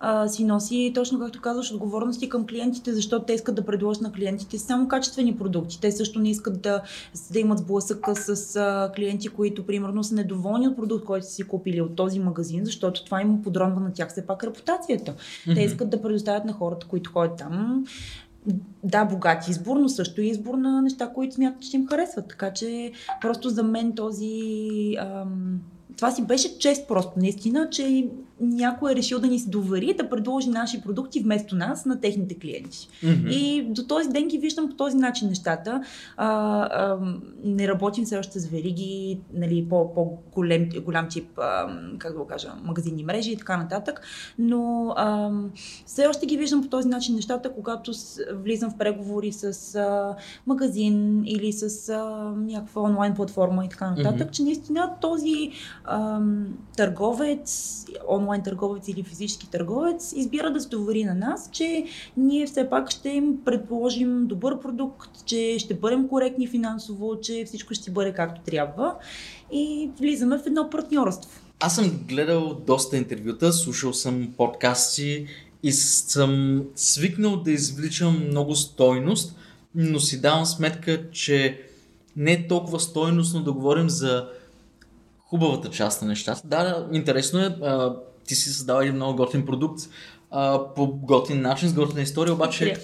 [0.00, 4.12] а, си носи, точно както казваш, отговорности към клиентите, защото те искат да предложат на
[4.12, 5.80] клиентите само качествени продукти.
[5.80, 6.82] Те също не искат да,
[7.32, 11.42] да имат сблъсъка с а, клиенти, които примерно са недоволни от продукт, който са си
[11.42, 15.14] купили от този магазин, защото това им подронва на тях все пак репутацията.
[15.54, 17.84] Те искат да предоставят на хората, които ходят там,
[18.84, 22.28] да, богат избор, но също и избор на неща, които смятат, че им харесват.
[22.28, 25.60] Така че просто за мен този, ам,
[25.96, 28.08] това си беше чест просто, наистина, че
[28.40, 32.38] някой е решил да ни се довери да предложи наши продукти вместо нас на техните
[32.38, 32.88] клиенти.
[33.02, 33.28] Мгм.
[33.30, 35.82] И до този ден ги виждам по този начин нещата.
[36.16, 36.98] А, а,
[37.44, 42.26] не работим все още с вериги, нали, по, по-голем голям тип, а, как да го
[42.26, 44.02] кажа, магазинни мрежи и така нататък,
[44.38, 45.30] но а,
[45.86, 50.16] все още ги виждам по този начин нещата, когато с, влизам в преговори с а,
[50.46, 52.04] магазин или с а,
[52.36, 54.32] някаква онлайн платформа и така нататък, Мгм.
[54.32, 55.50] че наистина този
[55.84, 61.84] ам, търговец, онлайн търговец или физически търговец избира да се довери на нас, че
[62.16, 67.74] ние все пак ще им предложим добър продукт, че ще бъдем коректни финансово, че всичко
[67.74, 68.94] ще бъде както трябва
[69.52, 71.40] и влизаме в едно партньорство.
[71.60, 75.26] Аз съм гледал доста интервюта, слушал съм подкасти
[75.62, 79.36] и съм свикнал да извличам много стойност,
[79.74, 81.60] но си давам сметка, че
[82.16, 84.28] не е толкова стойностно да говорим за
[85.18, 86.40] хубавата част на нещата.
[86.44, 87.56] Да, интересно е,
[88.26, 89.80] ти си създал един много готин продукт
[90.30, 92.76] а, по готин начин, с готина история, обаче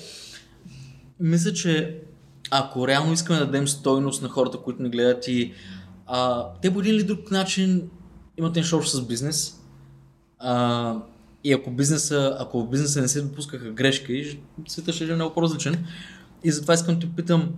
[1.20, 2.00] мисля, че
[2.50, 5.52] ако реално искаме да дадем стойност на хората, които ни гледат и
[6.06, 7.90] а, те по един или друг начин
[8.38, 9.60] имат нещо общо с бизнес.
[10.38, 10.96] А,
[11.44, 14.38] и ако бизнеса, ако в бизнеса не се допускаха грешки,
[14.68, 15.86] света ще е много по-различен.
[16.44, 17.50] И затова искам да те питам,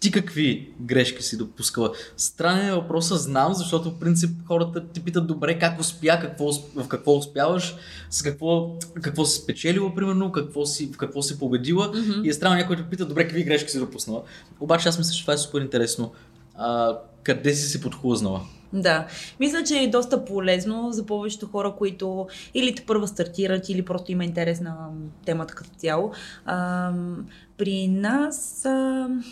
[0.00, 1.92] ти какви грешки си допускала?
[2.16, 6.88] Странен е въпроса, знам, защото в принцип хората ти питат добре как успя, какво, в
[6.88, 7.76] какво успяваш,
[8.10, 11.88] с какво, какво си спечелила, примерно, какво си, в какво си победила.
[11.88, 12.24] Мгм.
[12.24, 14.22] И е странно някой да те пита, добре, какви грешки си допуснала.
[14.60, 16.12] Обаче аз мисля, че това е супер интересно.
[16.54, 18.40] А, къде си се подхлъзнала?
[18.72, 19.06] Да,
[19.40, 24.12] мисля, че е доста полезно за повечето хора, които или те първа стартират, или просто
[24.12, 24.76] има интерес на
[25.24, 26.12] темата като цяло.
[26.46, 27.26] Ам,
[27.58, 29.24] при нас ам,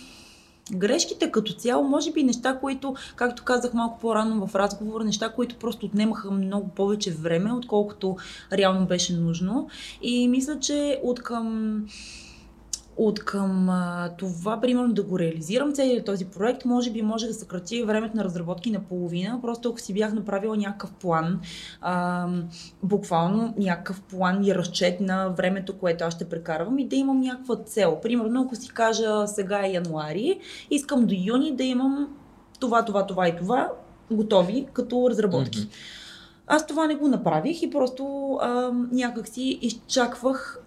[0.73, 5.57] грешките като цяло, може би неща, които, както казах малко по-рано в разговор, неща, които
[5.57, 8.17] просто отнемаха много повече време, отколкото
[8.53, 9.69] реално беше нужно.
[10.03, 11.87] И мисля, че от към
[12.97, 17.35] от към а, това, примерно, да го реализирам целият този проект, може би може да
[17.35, 19.39] съкрати времето на разработки на половина.
[19.43, 21.41] Просто ако си бях направила някакъв план,
[21.81, 22.29] а,
[22.83, 27.57] буквално някакъв план и разчет на времето, което аз ще прекарвам и да имам някаква
[27.57, 27.99] цел.
[28.03, 30.39] Примерно, ако си кажа сега е януари,
[30.71, 32.09] искам до юни да имам
[32.61, 33.71] това, това, това и това
[34.11, 35.69] готови като разработки.
[36.47, 40.61] Аз това не го направих и просто а, някак си изчаквах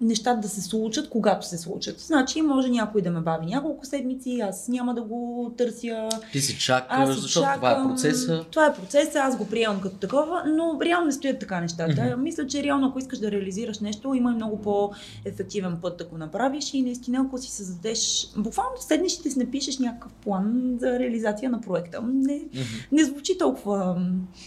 [0.00, 2.00] нещата да се случат, когато се случат.
[2.00, 6.08] Значи може някой да ме бави няколко седмици, аз няма да го търся.
[6.32, 8.44] Ти си чакаш, защото чакам, това е процеса.
[8.50, 12.04] Това е процеса, аз го приемам като такова, но реално не стоят така нещата.
[12.04, 12.22] Мгм.
[12.22, 16.18] Мисля, че реално ако искаш да реализираш нещо, има и много по-ефективен път да го
[16.18, 20.98] направиш и наистина ако си създадеш, буквално седнеш и да си напишеш някакъв план за
[20.98, 22.00] реализация на проекта.
[22.02, 22.62] Не, Мгм.
[22.92, 24.02] не звучи толкова,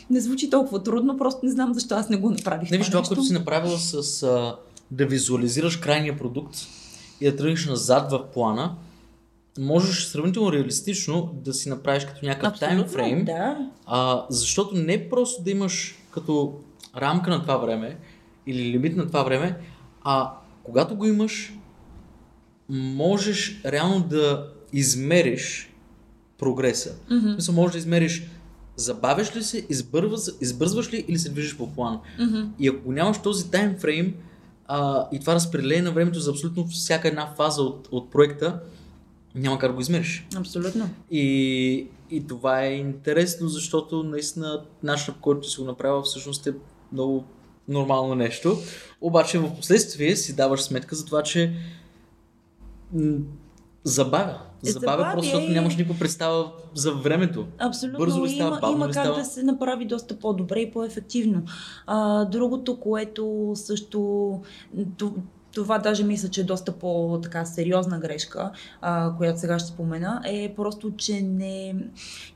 [0.09, 2.71] не звучи толкова трудно, просто не знам защо аз не го направих.
[2.71, 3.15] Не виж това, нещо.
[3.15, 4.23] което си направила с
[4.91, 6.55] да визуализираш крайния продукт
[7.21, 8.75] и да тръгнеш назад в плана,
[9.59, 13.69] можеш сравнително реалистично да си направиш като някакъв таймфрейм, Да.
[13.85, 16.59] а, защото не просто да имаш като
[16.97, 17.97] рамка на това време
[18.47, 19.57] или лимит на това време,
[20.03, 20.33] а
[20.63, 21.53] когато го имаш,
[22.69, 25.73] можеш реално да измериш
[26.37, 26.95] прогреса.
[27.09, 27.31] Мгм.
[27.31, 28.23] смисъл, можеш да измериш
[28.75, 31.99] забавяш ли се, избързваш, избързваш ли или се движиш по план.
[32.19, 32.41] Мгм.
[32.59, 34.13] И ако нямаш този таймфрейм
[34.67, 38.59] а, и това разпределение на времето за абсолютно всяка една фаза от, от проекта,
[39.35, 40.27] няма как да го измериш.
[40.35, 40.89] Абсолютно.
[41.11, 46.53] И, и това е интересно, защото наистина начинът, по който си го направил, всъщност е
[46.91, 47.25] много
[47.67, 48.57] нормално нещо.
[49.01, 51.53] Обаче в последствие си даваш сметка за това, че
[53.83, 54.37] забавя.
[54.63, 57.45] Забавя Забавя просто, защото и- нямаш никаква представа за времето.
[57.59, 57.99] Абсолютно.
[57.99, 59.19] Бързо ли става, има, бавно има ли как става?
[59.19, 61.43] да се направи доста по-добре и по-ефективно.
[61.87, 64.41] А, другото, което също
[65.53, 68.51] това даже мисля, че е доста по-така сериозна грешка,
[68.81, 71.75] а, която сега ще спомена, е просто, че не,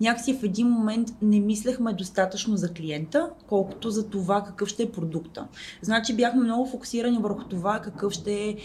[0.01, 4.91] някакси в един момент не мислехме достатъчно за клиента, колкото за това какъв ще е
[4.91, 5.47] продукта.
[5.81, 8.55] Значи бяхме много фокусирани върху това какъв ще е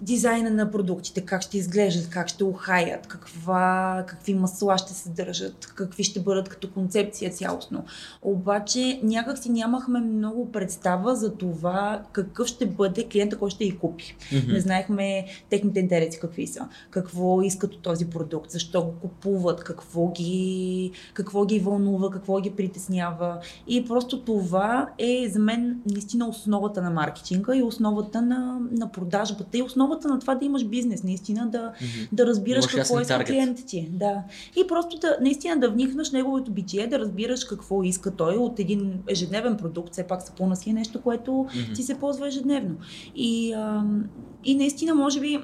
[0.00, 5.72] дизайна на продуктите, как ще изглеждат, как ще ухаят, каква, какви масла ще се държат,
[5.74, 7.84] какви ще бъдат като концепция цялостно.
[8.22, 13.78] Обаче някак си нямахме много представа за това какъв ще бъде клиента, който ще ги
[13.78, 14.16] купи.
[14.32, 14.52] Мгм.
[14.52, 20.08] Не знаехме техните интереси какви са, какво искат от този продукт, защо го купуват, какво
[20.08, 23.38] ги, какво ги вълнува, какво ги притеснява.
[23.66, 29.58] И просто това е за мен наистина основата на маркетинга и основата на, на продажбата
[29.58, 32.08] и основата основата на това да имаш бизнес, наистина да, Мгм.
[32.12, 33.26] да разбираш Имаш какво иска таргет.
[33.26, 33.88] клиентът ти.
[33.92, 34.22] Да.
[34.56, 39.02] И просто да, наистина да вникнеш неговото битие, да разбираш какво иска той от един
[39.08, 39.92] ежедневен продукт.
[39.92, 41.72] Все пак сапуна си е нещо, което Мгм.
[41.74, 42.76] ти се ползва ежедневно.
[43.16, 44.04] И, ам,
[44.44, 45.38] и наистина, може би,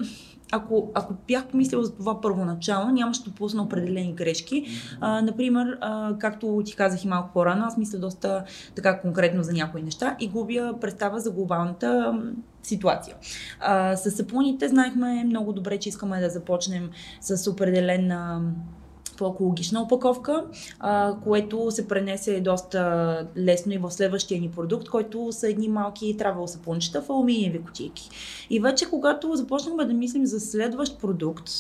[0.53, 4.67] ако, ако бях помислила за това първоначално, нямаше допусна определени грешки.
[5.01, 9.53] А, например, а, както ти казах и малко по-рано, аз мисля доста така конкретно за
[9.53, 12.19] някои неща и губя представа за глобалната
[12.67, 13.17] ситуация.
[13.61, 16.91] А, с сапуните знаехме много добре, че искаме да започнем
[17.21, 18.41] с определена
[19.19, 20.45] по-екологична опаковка,
[20.81, 26.17] а, което се пренесе доста лесно и в следващия ни продукт, който са едни малки
[26.17, 28.11] травел сапунчета в алуминиеви кутийки.
[28.51, 31.51] И вече когато започнахме да мислим за следващ продукт,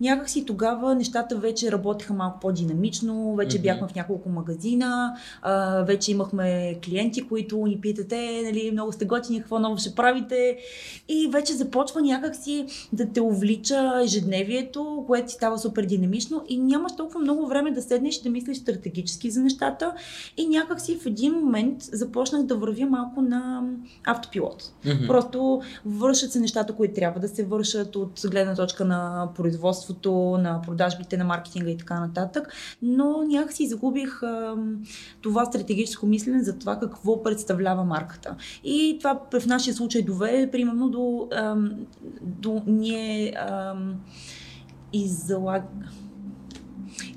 [0.00, 3.62] някакси тогава нещата вече работеха малко по-динамично, вече Мгм.
[3.62, 9.40] бяхме в няколко магазина, а, вече имахме клиенти, които ни питате, нали, много сте готини,
[9.40, 10.56] какво ново ще правите.
[11.08, 16.92] И вече започва някакси да те увлича ежедневието, което ти става супер динамично и нямаш
[16.96, 19.92] толкова много време да седнеш и да мислиш стратегически за нещата.
[20.36, 23.62] И някакси в един момент започнах да вървя малко на
[24.06, 24.72] автопилот.
[24.86, 25.06] Мгм.
[25.06, 29.28] Просто вършат се нещата, които трябва да се вършат от гледна точка на
[29.90, 32.52] производството, на продажбите, на маркетинга и така нататък.
[32.82, 34.82] Но някакси загубих ам,
[35.20, 38.36] това стратегическо мислене за това какво представлява марката.
[38.64, 41.28] И това в нашия случай доведе примерно до,
[42.22, 43.34] до ние
[44.92, 45.64] излаг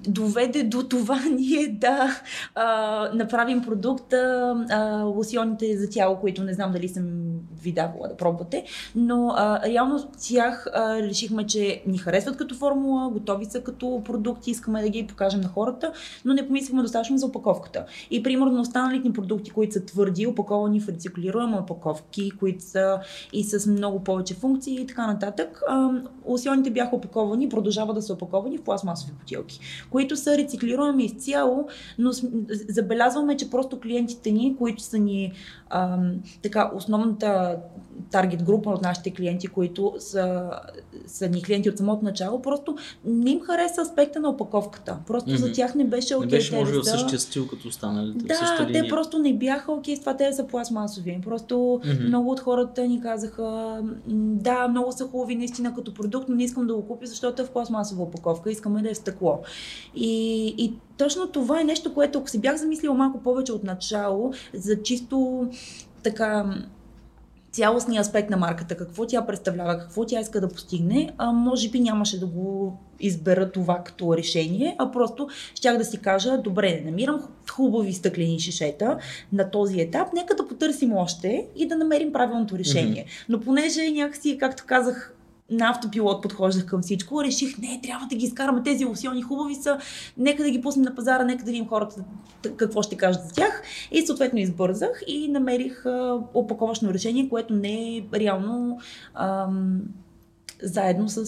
[0.08, 2.22] доведе до това ние да
[2.56, 4.18] а, направим продукта,
[4.70, 7.04] а, лосионите за тяло, които не знам дали съм
[7.62, 8.64] ви давала да пробвате,
[8.96, 14.02] но а, реално с тях а, решихме, че ни харесват като формула, готови са като
[14.06, 15.92] продукти, искаме да ги покажем на хората,
[16.26, 17.86] но не помислихме достатъчно за опаковката.
[18.12, 23.00] И примерно останалите продукти, които са твърди, опаковани в рециклируема опаковки, които са
[23.34, 25.90] и с много повече функции и така нататък, а,
[26.26, 29.60] лосионите бяха опаковани, продължават да са опаковани в пластмасови бутилки
[29.90, 31.68] които са рециклируеми изцяло,
[32.00, 32.10] но
[32.70, 35.32] забелязваме, че просто клиентите ни, които са ни
[36.42, 37.58] така, основната
[38.12, 40.50] таргет група от нашите клиенти, които са,
[41.08, 44.98] са ни клиенти от самото начало, просто не им хареса аспекта на опаковката.
[45.08, 45.38] Просто Мгм.
[45.40, 46.30] за тях не беше Не окей.
[46.30, 48.26] беше те може би да същия стил като останалите.
[48.26, 51.22] да, те просто не бяха окей с това, те са пластмасови.
[51.26, 52.04] Просто Мгм.
[52.08, 56.68] много от хората ни казаха, да, много са хубави наистина като продукт, но не искам
[56.68, 59.40] да го купя, защото е в пластмасова опаковка, искаме да е стъкло.
[59.96, 64.34] И, и точно това е нещо, което ако се бях замислила малко повече от начало,
[64.54, 65.48] за чисто
[66.04, 66.46] така
[67.52, 71.80] цялостния аспект на марката, какво тя представлява, какво тя иска да постигне, а, може би
[71.80, 76.92] нямаше да го избера това като решение, а просто щях да си кажа, добре, не
[76.92, 78.98] намирам хубави стъклени шишета
[79.34, 83.06] на този етап, нека да потърсим още и да намерим правилното решение.
[83.30, 85.16] Но понеже някакси, както казах,
[85.54, 89.78] на автопилот подхождах към всичко, реших, не, трябва да ги изкараме тези лосиони, хубави са,
[90.18, 92.04] нека да ги пуснем на пазара, нека да видим хората
[92.56, 93.62] какво ще кажат за тях.
[93.92, 98.80] И съответно избързах и намерих а, опаковъчно решение, което не е реално
[99.16, 99.82] ам,
[100.64, 101.26] заедно с,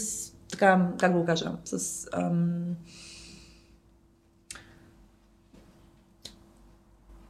[0.52, 2.64] така, как да го кажа, с ам,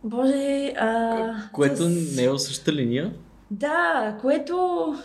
[0.04, 3.14] Боже, а, Което с- не е в същата линия.
[3.60, 4.96] Да, което,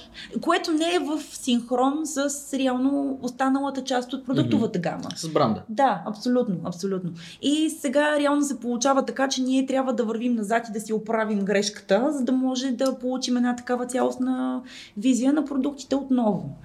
[0.40, 5.08] което не е в синхрон с реално останалата част от продуктовата гама.
[5.16, 5.62] С бранда.
[5.68, 7.10] Да, абсолютно, абсолютно.
[7.42, 10.92] И сега реално се получава така, че ние трябва да вървим назад и да си
[10.92, 14.62] оправим грешката, за да може да получим една такава цялостна
[14.96, 16.56] визия на продуктите отново.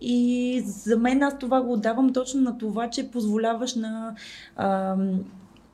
[0.00, 4.14] И за мен аз това го отдавам точно на това, че позволяваш на
[4.56, 5.24] ам,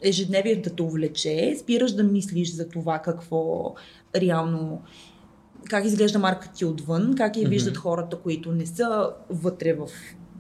[0.03, 3.75] ежедневието да те увлече, спираш да мислиш за това какво
[4.17, 4.83] реално
[5.69, 9.89] как изглежда марката ти отвън, как я виждат хората, които не са вътре в,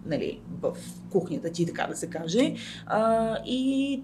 [0.06, 0.76] нали, в
[1.10, 2.54] кухнята ти, така да се каже.
[2.86, 4.02] А, и,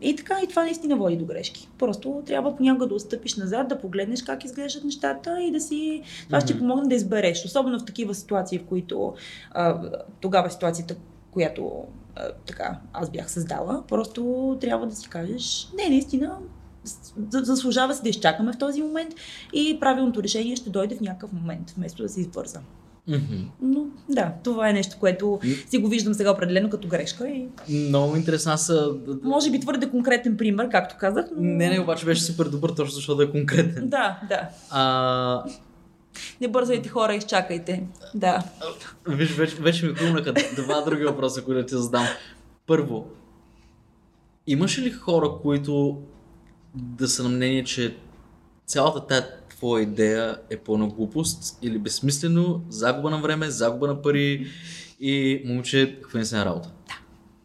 [0.00, 1.68] и така, и това наистина води до грешки.
[1.78, 6.02] Просто трябва понякога да отстъпиш назад, да погледнеш как изглеждат нещата и да си...
[6.26, 6.60] Това ще ти Мгм.
[6.60, 7.44] помогне да избереш.
[7.44, 9.14] Особено в такива ситуации, в които
[9.50, 9.80] а,
[10.20, 10.96] тогава ситуацията,
[11.30, 11.84] която
[12.16, 16.38] а, така аз бях създала, просто трябва да си кажеш, не, наистина,
[17.30, 19.14] заслужава се да изчакаме в този момент
[19.52, 22.60] и правилното решение ще дойде в някакъв момент, вместо да се избърза.
[23.08, 23.36] Мгм.
[23.62, 28.16] Но да, това е нещо, което си го виждам сега определено като грешка и Много
[28.16, 28.52] интересно.
[28.52, 28.90] Аз а,
[29.22, 31.42] може би твърде конкретен пример, както казах, но...
[31.42, 33.88] Не, не, обаче беше супер добър, точно защото е конкретен.
[33.88, 34.48] Да, да.
[34.70, 35.44] А,
[36.40, 37.86] Не бързайте хора, изчакайте.
[38.14, 38.42] Да.
[39.08, 42.06] виж, вече, вече ми хрумнаха два други въпроса, които ти задам.
[42.66, 43.06] Първо,
[44.46, 46.02] имаше ли хора, които
[46.76, 47.96] да са на мнение, че
[48.66, 54.46] цялата тая твоя идея е пълна глупост или безсмислено, загуба на време, загуба на пари
[55.00, 56.72] и момче, хвани се на работа.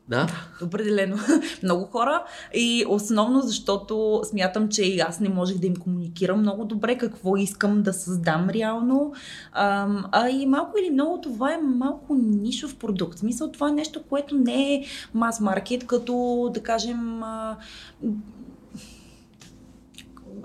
[0.09, 0.27] Да?
[0.63, 1.17] Определено.
[1.63, 2.23] много хора.
[2.53, 7.37] И основно защото смятам, че и аз не можех да им комуникирам много добре какво
[7.37, 9.13] искам да създам реално.
[9.51, 13.15] А, а и малко или много това е малко нишов продукт.
[13.15, 17.21] В смисъл това е нещо, което не е мас-маркет, като да кажем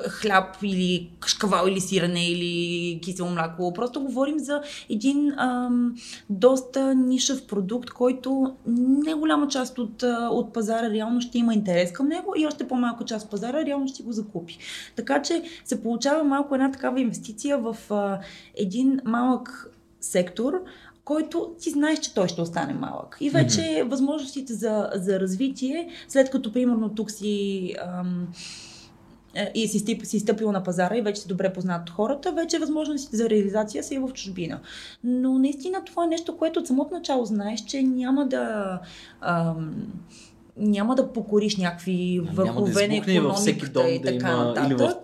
[0.08, 3.72] хляб или кашкавал или сирене или кисело мляко.
[3.72, 5.94] Просто говорим за един ам,
[6.30, 12.08] доста нишев продукт, който не голяма част от, от пазара реално ще има интерес към
[12.08, 14.58] него и още по-малка част от пазара реално ще го закупи.
[14.96, 18.20] Така че се получава малко една такава инвестиция в а,
[18.54, 19.70] един малък
[20.00, 20.62] сектор,
[21.04, 23.16] който ти знаеш, че той ще остане малък.
[23.20, 23.88] И вече mm-hmm.
[23.88, 28.28] възможностите за, за развитие, след като примерно тук си ам,
[29.54, 32.58] и си, стип, си стъпил на пазара и вече си добре познат от хората, вече
[32.58, 34.60] възможностите за реализация са и в чужбина.
[35.04, 38.80] Но наистина това е нещо, което от самото начало знаеш, че няма да...
[39.20, 39.74] Ам,
[40.58, 44.66] няма да покориш някакви върхове на економиката във всеки дом и да така има, нататък.
[44.66, 44.94] Или в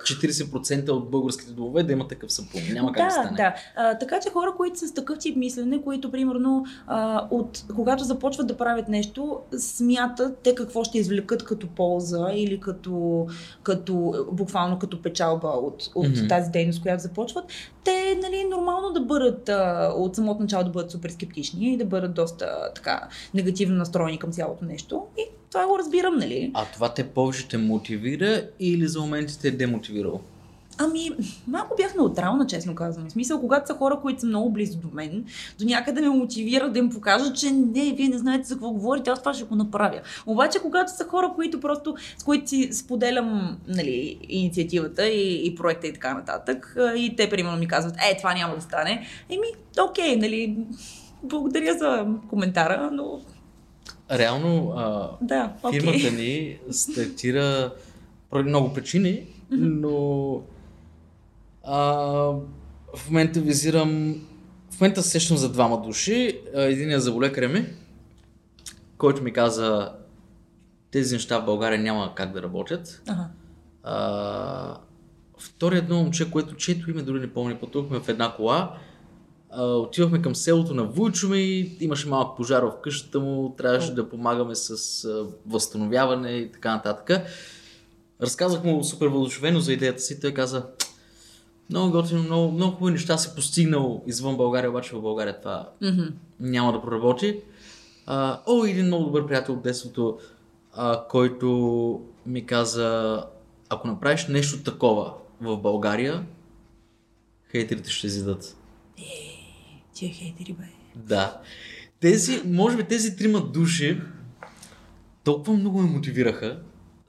[0.47, 2.61] 40% от българските домове да има такъв сапун.
[2.73, 3.37] Няма как да, да стане.
[3.37, 7.65] Да, а, така че хора, които са с такъв тип мислене, които примерно а, от,
[7.75, 13.27] когато започват да правят нещо, смятат те какво ще извлекат като полза или като,
[13.63, 16.29] като буквално като печалба от, от mm-hmm.
[16.29, 17.45] тази дейност, която започват,
[17.85, 21.85] те нали, нормално да бъдат а, от самото начало да бъдат супер скептични и да
[21.85, 25.07] бъдат доста така негативно настроени към цялото нещо.
[25.19, 26.51] И това го разбирам, нали?
[26.55, 30.21] А това те повече те мотивира или за моментите те е демотивирало?
[30.79, 31.11] Ами,
[31.47, 33.09] малко бях неутрална, честно казвам.
[33.09, 35.25] В смисъл, когато са хора, които са много близо до мен,
[35.59, 39.11] до някъде ме мотивира да им покажа, че не, вие не знаете за какво говорите,
[39.11, 40.01] аз това ще го направя.
[40.27, 45.87] Обаче, когато са хора, които просто, с които си споделям нали, инициативата и, и проекта
[45.87, 49.47] и така нататък, и те, примерно, ми казват, е, това няма да стане, еми,
[49.91, 50.57] окей, нали,
[51.23, 53.21] благодаря за коментара, но
[54.11, 55.81] реално а, да, okay.
[55.81, 57.73] фирмата ни стартира
[58.31, 60.41] поради много причини, но
[61.65, 61.77] а,
[62.97, 64.21] в момента визирам,
[64.71, 66.41] в момента сещам за двама души.
[66.55, 67.67] Единият е заболекаря ми,
[68.99, 69.93] който ми каза,
[70.91, 73.03] тези неща в България няма как да работят.
[73.09, 73.29] Ага.
[73.83, 74.79] А,
[75.39, 78.79] вторият едно момче, което чето име дори не помня, пътувахме в една кола
[79.53, 84.09] а, отивахме към селото на Вуйчо ми, имаше малък пожар в къщата му, трябваше да
[84.09, 87.27] помагаме с а, възстановяване и така нататък.
[88.23, 90.67] Разказах му супер въодушевено за идеята си, той каза,
[91.71, 96.13] много готино, много, много хубави неща си постигнал извън България, обаче в България това mm-hmm.
[96.41, 97.41] няма да проработи.
[98.07, 100.19] А, о, един много добър приятел от детството,
[100.73, 103.23] а, който ми каза,
[103.69, 106.27] ако направиш нещо такова в България,
[107.51, 108.57] хейтерите ще изядат.
[108.99, 109.03] Е,
[109.95, 110.65] тия хейтери, бе.
[110.97, 111.41] Да.
[112.01, 114.01] Тези, може би тези трима души
[115.25, 116.63] толкова много ме мотивираха.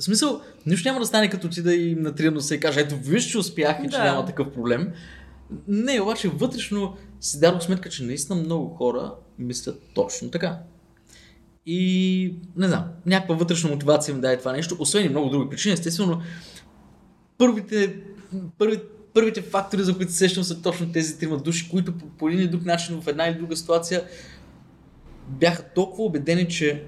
[0.03, 2.95] В смисъл, нищо няма да стане като ти да им натрия носа и кажа, ето
[2.95, 4.03] виж, че успях и че да.
[4.03, 4.91] няма такъв проблем.
[5.67, 10.59] Не, обаче вътрешно си дадох сметка, че наистина много хора мислят точно така.
[11.65, 15.73] И не знам, някаква вътрешна мотивация ми даде това нещо, освен и много други причини.
[15.73, 16.21] Естествено,
[17.37, 17.95] първите,
[18.57, 18.83] първите
[19.13, 22.39] първите фактори, за които се сещам, са точно тези трима души, които по, по един
[22.39, 24.03] или друг начин в една или друга ситуация
[25.27, 26.83] бяха толкова убедени, че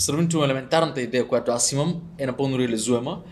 [0.00, 3.22] сравнително елементарната идея, която аз имам, е напълно реализуема.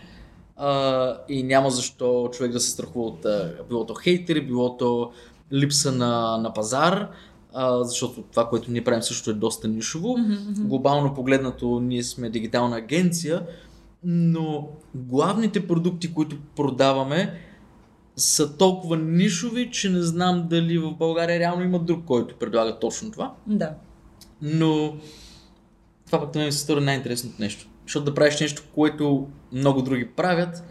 [0.57, 3.27] А, и няма защо човек да се страхува от
[3.69, 5.13] билото хейтери, билото
[5.53, 7.09] липса на, на пазар,
[7.55, 10.09] а, защото това, което ние правим също е доста нишово.
[10.09, 10.61] Mm-hmm.
[10.61, 13.43] Глобално погледнато, ние сме дигитална агенция,
[14.05, 17.35] но главните продукти, които продаваме,
[18.17, 23.11] са толкова нишови, че не знам дали в България реално има друг, който предлага точно
[23.11, 23.35] това.
[23.47, 23.75] Да.
[24.43, 24.97] Но
[26.11, 27.69] това пък ми се стори най-интересното нещо.
[27.87, 30.63] Защото да правиш нещо, което много други правят,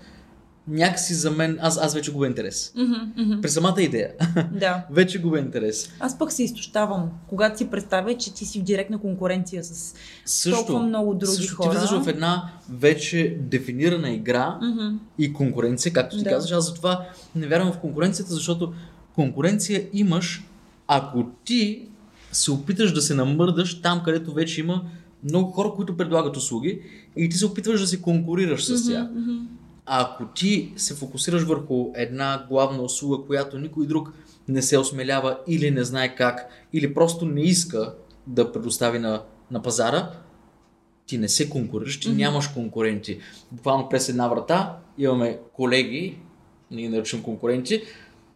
[0.68, 2.74] някакси за мен, аз, аз вече губя интерес.
[2.78, 3.42] Mm-hmm, mm-hmm.
[3.42, 4.12] При самата идея.
[4.52, 4.86] Да.
[4.92, 5.90] вече губя интерес.
[6.00, 9.94] Аз пък се изтощавам, когато си представя, че ти си в директна конкуренция с
[10.26, 11.70] също, толкова много други също, хора.
[11.70, 14.98] Ти влизаш в една вече дефинирана игра mm-hmm.
[15.20, 16.30] и конкуренция, както ти да.
[16.30, 16.52] казваш.
[16.52, 18.74] Аз затова не вярвам в конкуренцията, защото
[19.16, 20.44] конкуренция имаш,
[20.88, 21.88] ако ти
[22.32, 24.84] се опиташ да се намърдаш там, където вече има
[25.24, 26.82] много хора, които предлагат услуги
[27.16, 29.08] и ти се опитваш да се конкурираш с тях.
[29.08, 29.40] Mm-hmm.
[29.86, 34.14] А ако ти се фокусираш върху една главна услуга, която никой друг
[34.48, 37.94] не се осмелява или не знае как, или просто не иска
[38.28, 40.12] да предостави на, на пазара,
[41.06, 42.16] ти не се конкурираш, ти mm-hmm.
[42.16, 43.20] нямаш конкуренти.
[43.52, 46.18] Буквално през една врата имаме колеги,
[46.72, 47.84] ние наричам конкуренти,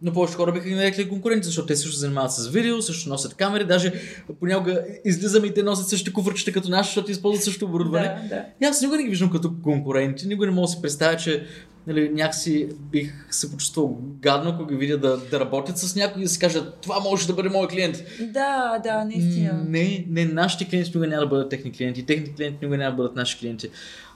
[0.01, 3.33] но повече хора биха ги нарекли конкуренти, защото те също занимават с видео, също носят
[3.33, 3.93] камери, даже
[4.39, 8.07] понякога излизаме и те носят същите куфърчета като наши, защото използват също оборудване.
[8.29, 8.45] Да, да.
[8.61, 11.45] И аз никога не ги виждам като конкуренти, никога не мога да си представя, че
[11.87, 16.25] нали, някакси бих се почувствал гадно, ако ги видя да, да работят с някой и
[16.25, 18.03] да си кажат, това може да бъде мой клиент.
[18.19, 19.63] Да, да, наистина.
[19.67, 22.97] Не, не, нашите клиенти никога няма да бъдат техни клиенти, техните клиенти никога няма да
[22.97, 23.69] бъдат наши клиенти.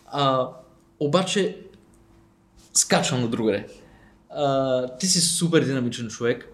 [0.06, 0.48] А,
[1.00, 1.58] обаче,
[2.74, 3.66] скачвам на другаде.
[5.00, 6.54] Ти си супер динамичен човек.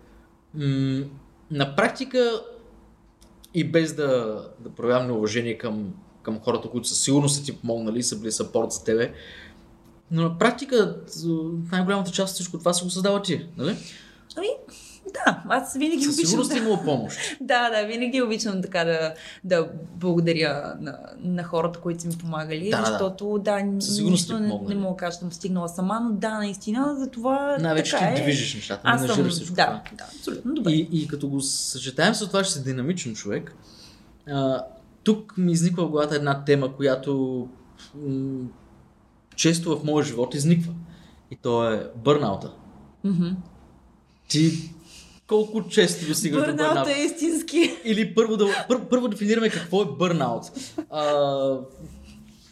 [0.54, 1.04] М-
[1.52, 2.42] на практика
[3.54, 8.04] и без да, да проявявам неуважение към, към хората, които със сигурност са ти помогнали,
[8.04, 9.14] са били сапорт за тебе,
[10.12, 10.96] но на практика
[11.72, 13.78] най-голямата част от всичко това се го създава ти, нали?
[14.36, 14.48] Ами,
[15.14, 16.28] да, аз винаги Със обичам.
[16.30, 16.57] сигурност да.
[16.57, 17.18] имало помощ.
[17.41, 22.70] Да, да, винаги обичам така да, да благодаря на, на хората, които са ми помагали,
[22.70, 23.59] Да, защото да,
[24.01, 27.57] нищо не, не мога да кажа, че съм стигнала сама, но да, наистина, за това
[27.59, 28.22] Най-вече ти е.
[28.24, 29.82] движиш нещата, Аз не съм, всичко да, това.
[29.97, 30.72] да, абсолютно добре.
[30.72, 33.55] И, и като го съчетаем с това, че си динамичен човек,
[34.30, 34.64] а,
[35.03, 37.47] тук ми изниква в главата една тема, която
[38.07, 38.47] м-
[39.36, 40.74] често в моя живот изниква.
[41.32, 42.51] И то е бърнаута.
[43.03, 43.28] Мгм.
[44.28, 44.72] Ти
[45.32, 46.88] колко често достигаш до бърнаут?
[46.88, 47.78] Е истински.
[47.84, 50.44] Или първо, да, пър, първо дефинираме какво е бърнаут.
[50.90, 51.04] А,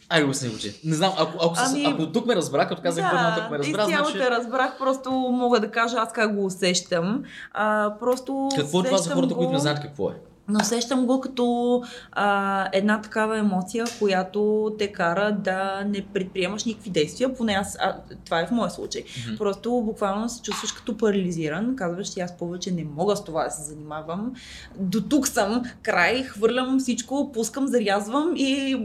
[0.10, 0.80] Айде го снегочи.
[0.84, 3.58] Не знам, ако, ако, ами, ако тук ме разбра, като казах да, бърнаут, ако ме
[3.58, 4.18] разбра, изцяло значи...
[4.18, 7.24] те разбрах, просто мога да кажа аз как го усещам.
[7.54, 9.38] А, просто Какво е това за хората, го...
[9.38, 10.14] които не знаят какво е?
[10.50, 16.90] Но усещам го като а, една такава емоция, която те кара да не предприемаш никакви
[16.90, 17.96] действия, поне аз, а,
[18.26, 19.04] това е в моя случай.
[19.28, 19.38] Мгм.
[19.38, 23.62] Просто буквално се чувстваш като парализиран, казваш аз повече не мога с това да се
[23.62, 24.34] занимавам.
[24.80, 28.80] До тук съм, край, хвърлям всичко, пускам, зарязвам и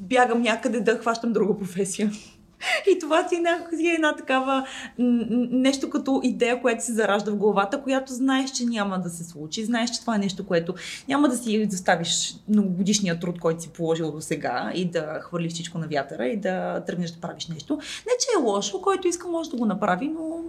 [0.00, 2.10] бягам някъде да хващам друга професия.
[2.90, 3.50] И това си е една,
[3.90, 4.66] е една такава
[4.98, 9.64] нещо като идея, която се заражда в главата, която знаеш, че няма да се случи.
[9.64, 10.74] Знаеш, че това е нещо, което
[11.08, 15.78] няма да си заставиш многогодишния труд, който си положил до сега и да хвърлиш всичко
[15.78, 17.74] на вятъра и да тръгнеш да правиш нещо.
[17.76, 20.42] Не, че е лошо, който иска може да го направи, но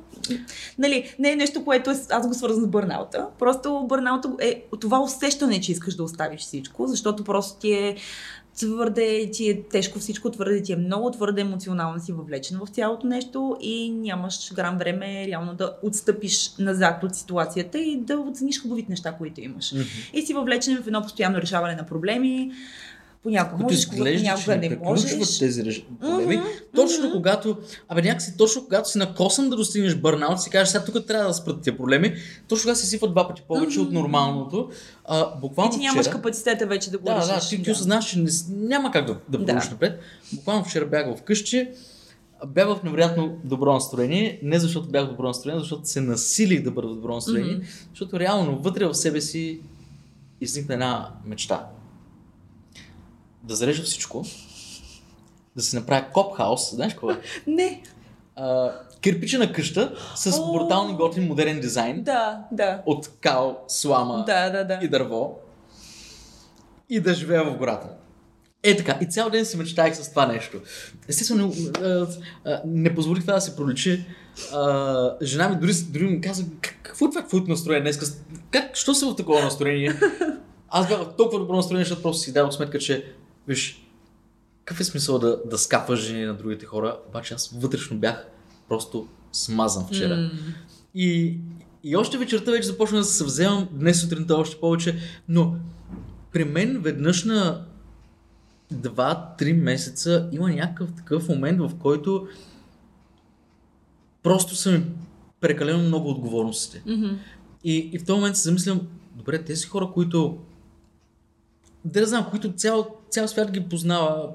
[0.77, 3.27] нали, не е нещо, което е- аз го свързвам с бърнаута.
[3.39, 7.95] Просто бърнаута е това усещане, че искаш да оставиш всичко, защото просто ти е
[8.57, 13.07] твърде ти е тежко всичко, твърде ти е много, твърде емоционално си въвлечен в цялото
[13.07, 18.89] нещо и нямаш грам време реално да отстъпиш назад от ситуацията и да оцениш хубавите
[18.89, 19.71] неща, които имаш.
[19.71, 19.83] Мгм.
[20.13, 22.51] И си въвлечен в едно постоянно решаване на проблеми.
[23.23, 25.37] Понякога можеш, изглежда, че понякога не не можеш.
[25.39, 26.37] тези проблеми.
[26.37, 26.45] Мгм,
[26.75, 27.11] Точно мгм.
[27.13, 27.57] когато,
[27.89, 31.33] абе някакси точно когато си накосан да достигнеш бърнаут, си кажеш, сега тук трябва да
[31.33, 32.13] спрат тия проблеми,
[32.47, 33.93] точно когато се сипват два пъти повече от Мгм.
[33.99, 34.69] нормалното.
[35.05, 37.49] А, буквално И ти нямаш вчера, капацитета вече да го да, да, решиш.
[37.49, 39.53] ти, ти осъзнаваш, че не, няма как да, да Да.
[39.71, 39.99] напред.
[40.33, 41.67] Буквално вчера бях вкъщи,
[42.47, 46.71] бях в невероятно добро настроение, не защото бях в добро настроение, защото се насилих да
[46.71, 47.65] бъда в добро настроение, Мгм.
[47.89, 49.59] защото реално вътре в себе си
[50.41, 51.65] изникна една мечта.
[53.47, 54.25] Да зарежа всичко,
[55.55, 57.19] да се направя коп-хаус, знаеш какво е?
[57.47, 57.81] Не,
[58.35, 58.71] А,
[59.01, 60.51] кирпичена къща с О.
[60.51, 62.81] брутални готин модерен дизайн да, да.
[62.85, 64.79] от кал, слама Да, да, да.
[64.81, 65.35] и дърво
[66.89, 67.87] и да живея в гората.
[68.63, 70.57] Е така, и цял ден си мечтаях с това нещо.
[71.07, 71.53] Естествено,
[72.65, 74.05] не позволих това да се проличи.
[74.53, 78.21] А, жена ми дори, дори ми каза, «Как- какво е това твоето настроение днес?
[78.51, 79.93] Как, що си в такова настроение?
[80.69, 83.13] Аз бях в толкова добро настроение, защото просто си дадох сметка, че,
[83.47, 83.87] виж,
[84.65, 88.27] какъв е смисъл да, да скапваш жени на другите хора, обаче аз вътрешно бях
[88.69, 90.15] просто смазан вчера.
[90.15, 90.29] М.
[90.95, 91.37] И,
[91.83, 95.55] и още вечерта вече започна да се съвземам, днес сутринта още повече, но
[96.31, 97.65] при мен веднъж на
[98.73, 102.27] 2-3 месеца има някакъв такъв момент, в който
[104.23, 104.85] просто са ми
[105.39, 106.83] прекалено много отговорностите.
[106.85, 107.15] Мгм.
[107.63, 108.81] И, и в този момент се замислям,
[109.15, 110.37] добре, тези хора, които
[111.85, 114.29] да не знам, които цял, цял свят ги познава,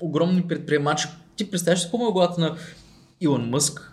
[0.00, 1.08] огромни предприемачи.
[1.36, 2.56] Ти представяш си какво е главата на
[3.20, 3.92] Илон Мъск,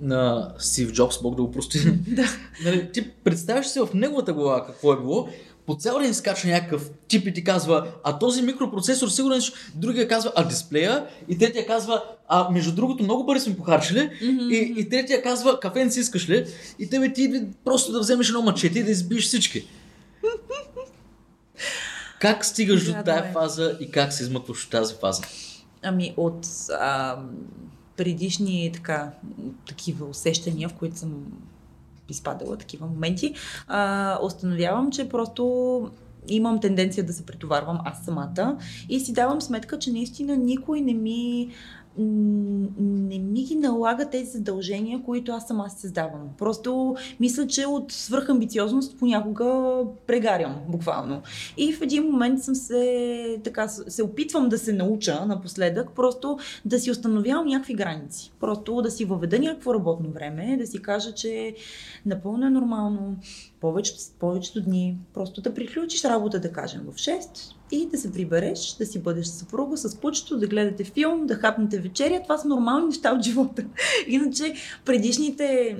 [0.00, 1.78] на Стив Джобс, Бог да го прости.
[2.08, 2.24] Да.
[2.64, 5.28] нали, ти представяш си в неговата глава какво е било,
[5.66, 10.08] по цял ден скача някакъв тип и ти казва, а този микропроцесор сигурен, ще-» другия
[10.08, 14.50] казва, а дисплея, и третия казва, а между другото много пари сме похарчили, Мгм.
[14.50, 16.46] и, и третия казва, кафе не си искаш ли?
[16.78, 19.66] И тебе ти просто да вземеш едно мачете и да избиеш всички.
[22.22, 25.22] Как стигаш до Да, тая да, фаза и как се измъкваш от тази фаза?
[25.82, 26.46] Ами от
[26.80, 27.18] а,
[27.96, 29.10] предишни така,
[29.68, 31.24] такива усещания, в които съм
[32.08, 33.34] изпадала такива моменти,
[33.68, 35.90] а, установявам, че просто
[36.28, 38.58] имам тенденция да се претоварвам аз самата
[38.88, 41.48] и си давам сметка, че наистина никой не ми
[41.98, 46.28] не ми ги налага тези задължения, които аз сама си създавам.
[46.38, 51.22] Просто мисля, че от свръхамбициозност понякога прегарям, буквално.
[51.56, 56.78] И в един момент съм се, така, се опитвам да се науча напоследък, просто да
[56.78, 58.32] си установявам някакви граници.
[58.40, 61.54] Просто да си въведа някакво работно време, да си кажа, че
[62.06, 63.16] напълно е нормално
[63.62, 68.76] повечето, повечето дни просто да приключиш работа, да кажем, в 6 и да се прибереш,
[68.78, 72.22] да си бъдеш съпруга с кучето, да гледате филм, да хапнете вечеря.
[72.22, 73.64] Това са нормални неща от живота.
[74.06, 74.54] Иначе
[74.84, 75.76] предишните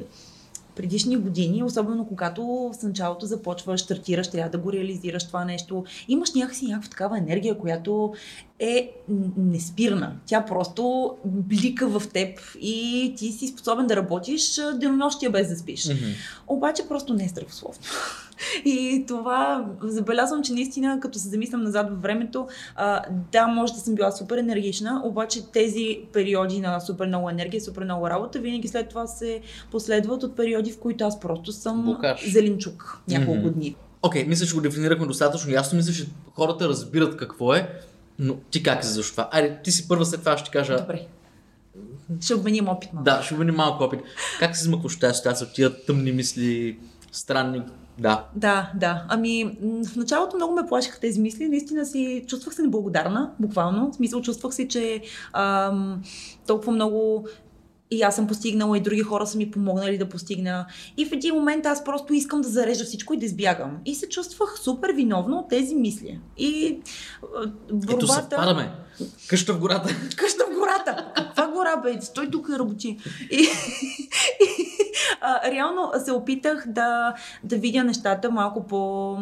[0.76, 6.34] предишни години, особено когато в началото започваш, стартираш, трябва да го реализираш това нещо, имаш
[6.34, 8.12] някакси някаква такава енергия, която
[8.58, 8.90] е
[9.36, 10.16] неспирна.
[10.26, 15.82] Тя просто блика в теб и ти си способен да работиш денонощия без да спиш.
[15.84, 16.14] Mm-hmm.
[16.46, 17.80] Обаче просто не е здравословно.
[18.64, 23.03] И това забелязвам, че наистина, като се замислям назад във времето, а,
[23.33, 27.85] да, може да съм била супер енергична, обаче тези периоди на супер много енергия, супер
[27.85, 32.33] много работа, винаги след това се последват от периоди, в които аз просто съм Букаш.
[32.33, 33.53] зеленчук няколко mm-hmm.
[33.53, 33.76] дни.
[34.03, 35.76] Окей, okay, мисля, че го дефинирахме достатъчно ясно.
[35.76, 37.68] Мисля, че хората разбират какво е,
[38.18, 39.28] но ти как се защо това?
[39.33, 40.76] Айде, ти си първа, след това ще ти кажа.
[40.76, 41.07] Добре.
[42.20, 42.93] Ще обменим опит.
[42.93, 43.05] Малко.
[43.05, 44.01] Да, ще обменим малко опит.
[44.39, 46.78] Как се измъкваш тази ситуация от тия тъмни мисли,
[47.12, 47.62] странни
[47.99, 48.24] да.
[48.36, 49.05] Да, да.
[49.09, 49.59] Ами,
[49.93, 51.49] в началото много ме плашиха тези мисли.
[51.49, 53.90] Наистина си чувствах се неблагодарна, буквално.
[53.90, 56.03] В смисъл, чувствах се, че ам,
[56.47, 57.26] толкова много
[57.93, 60.66] и аз съм постигнала и други хора са ми помогнали да постигна.
[60.97, 63.78] И в един момент аз просто искам да зарежа всичко и да избягам.
[63.84, 66.20] И се чувствах супер виновна от тези мисли.
[66.38, 66.78] И
[67.72, 67.95] борбата...
[67.97, 68.72] Ето съвпадаме.
[69.28, 69.88] Къща в гората.
[70.16, 71.12] Къща в гората.
[71.16, 72.01] Каква гора, бе?
[72.01, 72.99] Стой тук и работи.
[73.30, 73.49] И, и,
[75.20, 77.14] а, реално се опитах да,
[77.45, 79.16] да видя нещата малко по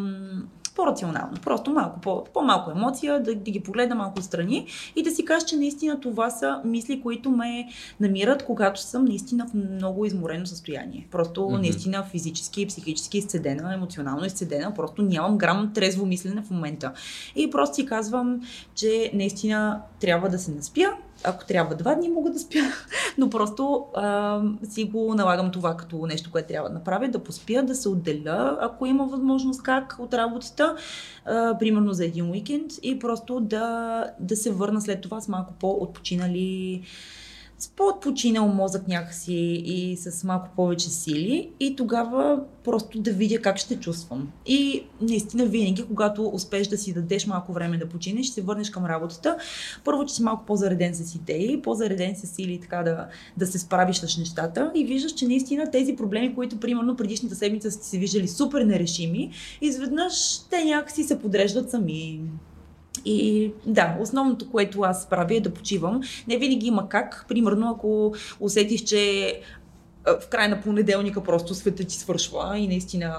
[0.75, 1.37] по-рационално.
[1.43, 5.45] Просто малко по, по-малко емоция, да, да ги погледна малко страни и да си кажа,
[5.45, 7.67] че наистина това са мисли, които ме
[7.99, 11.07] намират, когато съм наистина в много изморено състояние.
[11.11, 11.61] Просто mm-hmm.
[11.61, 16.91] наистина физически и психически изцедена, емоционално изцедена, просто нямам грам трезво мислене в момента.
[17.35, 18.41] И просто си казвам,
[18.75, 20.93] че наистина трябва да се наспя,
[21.23, 22.59] ако трябва два дни мога да спя,
[23.17, 27.63] но просто а, си го налагам това като нещо, което трябва да направя, да поспя,
[27.63, 30.75] да се отделя, ако има възможност как от работата,
[31.25, 35.53] а, примерно за един уикенд и просто да, да се върна след това с малко
[35.59, 36.81] по-отпочинали
[37.61, 39.33] с по-отпочинал мозък някакси
[39.65, 44.31] и с малко повече сили и тогава просто да видя как ще чувствам.
[44.45, 48.69] И наистина винаги, когато успееш да си дадеш малко време да починеш, ще се върнеш
[48.69, 49.37] към работата,
[49.83, 53.07] първо, че си малко по-зареден с идеи, по-зареден с сили така да,
[53.37, 57.71] да се справиш с нещата и виждаш, че наистина тези проблеми, които примерно предишната седмица
[57.71, 59.31] сте се виждали супер нерешими,
[59.61, 62.21] изведнъж те някакси се подреждат сами.
[63.05, 66.01] И да, основното, което аз правя е да почивам.
[66.27, 67.25] Не винаги има как.
[67.27, 69.33] Примерно, ако усетиш, че
[70.05, 73.17] в края на понеделника просто света ти свършва и наистина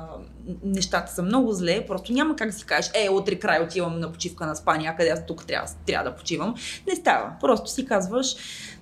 [0.65, 4.13] нещата са много зле, просто няма как да си кажеш, е, утре край отивам на
[4.13, 6.55] почивка на спа къде аз тук трябва, трябва да почивам.
[6.89, 7.33] Не става.
[7.41, 8.37] Просто си казваш,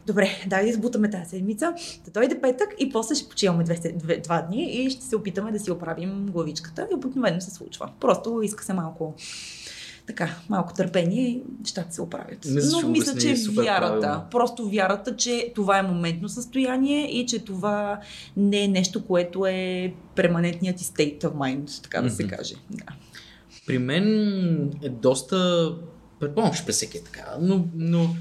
[0.06, 1.74] добре, дай да избутаме тази седмица,
[2.04, 5.52] да дойде петък и после ще почиваме две, две, два дни и ще се опитаме
[5.52, 7.90] да си оправим главичката и обикновено се случва.
[8.00, 9.14] Просто иска се малко
[10.10, 12.44] така, малко търпение и нещата се оправят.
[12.44, 14.24] Мисля, Но мисля, че вярата, правилно.
[14.30, 18.00] просто вярата, че това е моментно състояние и че това
[18.36, 22.12] не е нещо, което е перманентният ти state of mind, така да mm-hmm.
[22.12, 22.54] се каже.
[22.70, 22.84] Да.
[23.66, 24.06] При мен
[24.82, 25.70] е доста...
[26.20, 28.16] Предполагам, че при всеки е така, но, но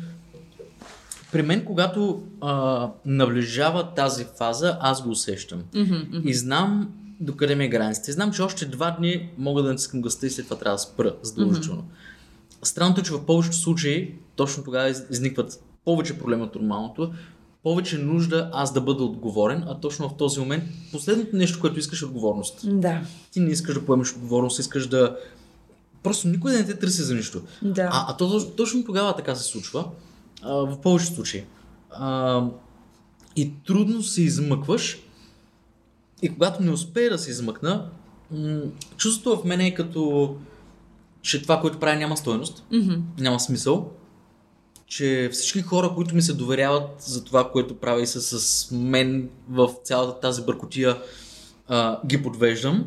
[1.31, 5.63] при мен, когато а, наближава тази фаза, аз го усещам.
[5.73, 8.11] Mm-hmm, И знам докъде ми е границата.
[8.11, 10.79] И знам, че още два дни мога да натискам гъста и след това трябва да
[10.79, 11.81] спра задължително.
[11.81, 12.65] Mm-hmm.
[12.65, 17.13] Странното е, че в повечето случаи точно тогава изникват повече проблеми от нормалното,
[17.63, 22.01] повече нужда аз да бъда отговорен, а точно в този момент последното нещо, което искаш
[22.01, 22.59] е отговорност.
[22.63, 23.01] Да.
[23.31, 25.17] Ти не искаш да поемеш отговорност, искаш да...
[26.03, 27.41] Просто никой да не те търси за нищо.
[27.61, 27.89] Да.
[27.91, 29.85] А, а то, точно тогава така се случва,
[30.41, 31.43] а, в повечето случаи.
[31.91, 32.43] А,
[33.35, 34.97] и трудно се измъкваш,
[36.21, 37.89] и когато не успея да се измъкна,
[38.31, 38.61] м-
[38.97, 40.35] чувството в мен е като,
[41.21, 42.99] че това, което правя, няма стоеност, mm-hmm.
[43.19, 43.91] няма смисъл,
[44.87, 49.29] че всички хора, които ми се доверяват за това, което правя и са с мен
[49.49, 50.97] в цялата тази бъркотия,
[51.67, 52.85] а, ги подвеждам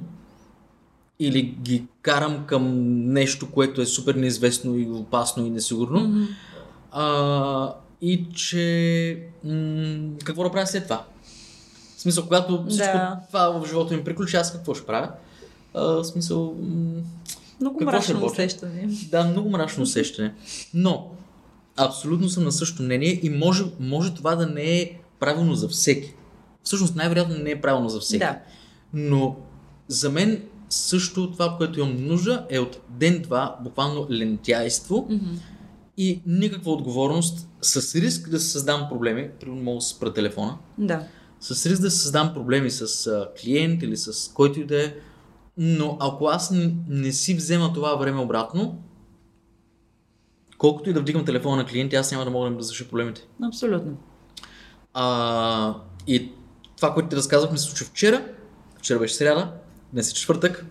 [1.18, 2.64] или ги карам към
[3.12, 6.00] нещо, което е супер неизвестно и опасно и несигурно.
[6.00, 6.26] Mm-hmm.
[6.92, 11.04] А, и че м- какво да правя след това?
[12.02, 13.20] В смисъл, когато всичко Да.
[13.26, 15.10] това в живота ми приключи, аз какво ще правя?
[15.74, 17.00] А, в смисъл, м-
[17.60, 18.88] Много Какво мрачно усещане.
[19.10, 20.34] Да, много мрачно усещане.
[20.74, 21.10] Но,
[21.76, 24.90] абсолютно съм на същото мнение и може, може това да не е
[25.20, 26.14] правилно за всеки.
[26.62, 28.18] Всъщност най-вероятно не е правилно за всеки.
[28.18, 28.38] Да.
[28.94, 29.36] Но
[29.88, 35.30] за мен също това, което имам нужда е от ден-два буквално лентяйство Мгм.
[35.96, 39.28] и никаква отговорност с риск да се създам проблеми.
[39.40, 40.54] Примерно мога да спра телефона.
[40.78, 41.02] Да.
[41.42, 44.94] С риск да се създам проблеми с а, клиент или с който и да е.
[45.56, 48.82] Но ако аз не, не си взема това време обратно,
[50.58, 53.26] колкото и да вдигам телефона на клиенти, аз няма да мога да разреша проблемите.
[53.48, 53.96] Абсолютно.
[54.94, 55.74] А,
[56.06, 56.32] и
[56.76, 58.24] това, което ти разказах, ми се случи вчера.
[58.78, 59.52] Вчера беше сряда,
[59.92, 60.66] днес е четвъртък.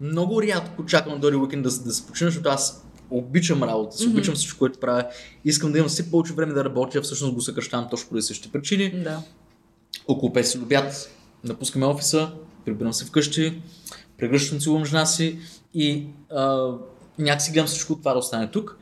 [0.00, 4.12] Много рядко чакам дойде уикенд да, да се почина, защото аз обичам работа, Мгм.
[4.12, 5.06] обичам всичко, което правя.
[5.44, 9.02] Искам да имам все повече време да работя, всъщност го съкръщавам точно поради същите причини.
[9.02, 9.22] Да.
[10.08, 11.10] Около 5 си до обяд
[11.44, 12.30] напускаме офиса,
[12.64, 13.62] прибирам се вкъщи,
[14.18, 15.38] прегръщам целувам жена си
[15.74, 16.68] и а,
[17.18, 18.78] някакси гледам всичко това да остане тук.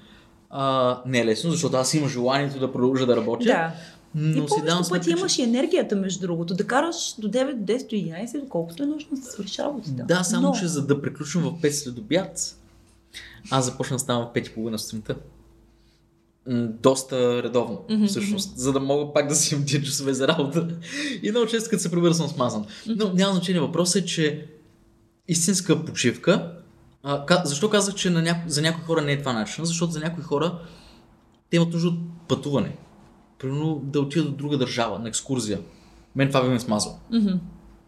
[0.51, 3.45] А, не е лесно, защото аз имам желанието да продължа да работя.
[3.45, 3.73] Да.
[4.15, 6.55] Но и си сметка, пъти че- имаш и енергията, между другото.
[6.55, 10.05] Да караш до 9, до 10, до 11, доколкото е нужно да се свършиш работата.
[10.09, 12.57] Да, само Но- че за да приключвам в 5 след обяд,
[13.51, 15.15] аз започна да ставам в 5.30 сутринта.
[16.83, 20.69] Доста редовно, Мгм, всъщност, за да мога пак да си имам тия часове за работа.
[21.23, 22.65] И много често, като се прибера, съм смазан.
[22.87, 23.61] Но няма значение.
[23.61, 24.47] Въпросът е, че
[25.29, 26.53] истинска почивка.
[27.03, 28.41] А, защо казах, че на няко...
[28.47, 29.65] за някои хора не е това начин?
[29.65, 30.59] Защото за някои хора
[31.51, 32.77] те имат нужда от пътуване.
[33.39, 35.61] Примерно да отидат до друга държава, на екскурзия.
[36.17, 36.97] Мен това би ме смазало.
[37.11, 37.33] Мгм.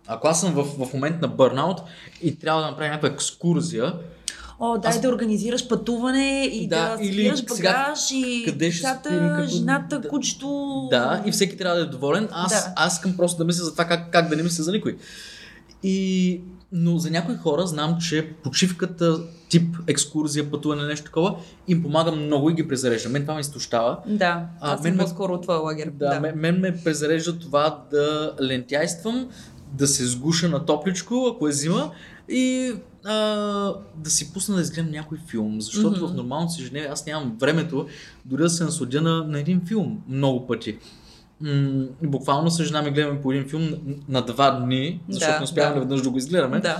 [0.07, 1.79] Ако аз съм в, в момент на бърнаут
[2.23, 3.95] и трябва да направя някаква екскурзия,
[4.67, 8.83] О, дай Аз- да организираш пътуване и Да, да, или сега багаж и къде ще
[8.83, 10.09] децата, спим, какво- жената, да.
[10.09, 10.49] кучето.
[10.91, 12.73] да, и всеки трябва да е доволен, аз, Да.
[12.77, 14.97] аз искам просто да мисля за това как, как да не мисля за никой.
[15.83, 16.41] И,
[16.73, 21.37] но за някои хора знам, че почивката, тип екскурзия, пътуване, нещо такова,
[21.69, 23.09] им помага много и ги презарежда.
[23.09, 23.99] Мен това ме изтощава.
[24.07, 25.91] Да, А, мен ме- по-скоро от твоя лагер.
[25.91, 26.21] Да, да.
[26.21, 29.29] Мен, мен ме презарежда това да лентяйствам,
[29.73, 31.91] да се сгуша на топличко, ако е зима,
[32.29, 32.73] и
[33.05, 33.15] а,
[33.97, 35.61] да си пусна да изгледам някой филм.
[35.61, 36.13] Защото mm-hmm.
[36.13, 37.89] в нормалното си ежедневие аз нямам времето
[38.25, 40.79] дори да се насладя на, на един филм много пъти.
[41.41, 43.71] М- буквално с жена ми гледаме по един филм
[44.09, 45.81] на, два дни, защото Да, не успяваме да.
[45.81, 46.61] веднъж да го изгледаме.
[46.61, 46.79] Да.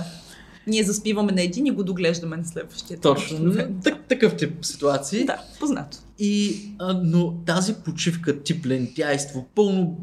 [0.67, 2.99] Ние заспиваме на един и го доглеждаме на следващия.
[2.99, 3.53] Точно.
[3.83, 5.25] Так, такъв тип ситуации.
[5.25, 5.97] Да, познато.
[6.19, 9.97] И, а, но тази почивка, тип лентяйство, пълно,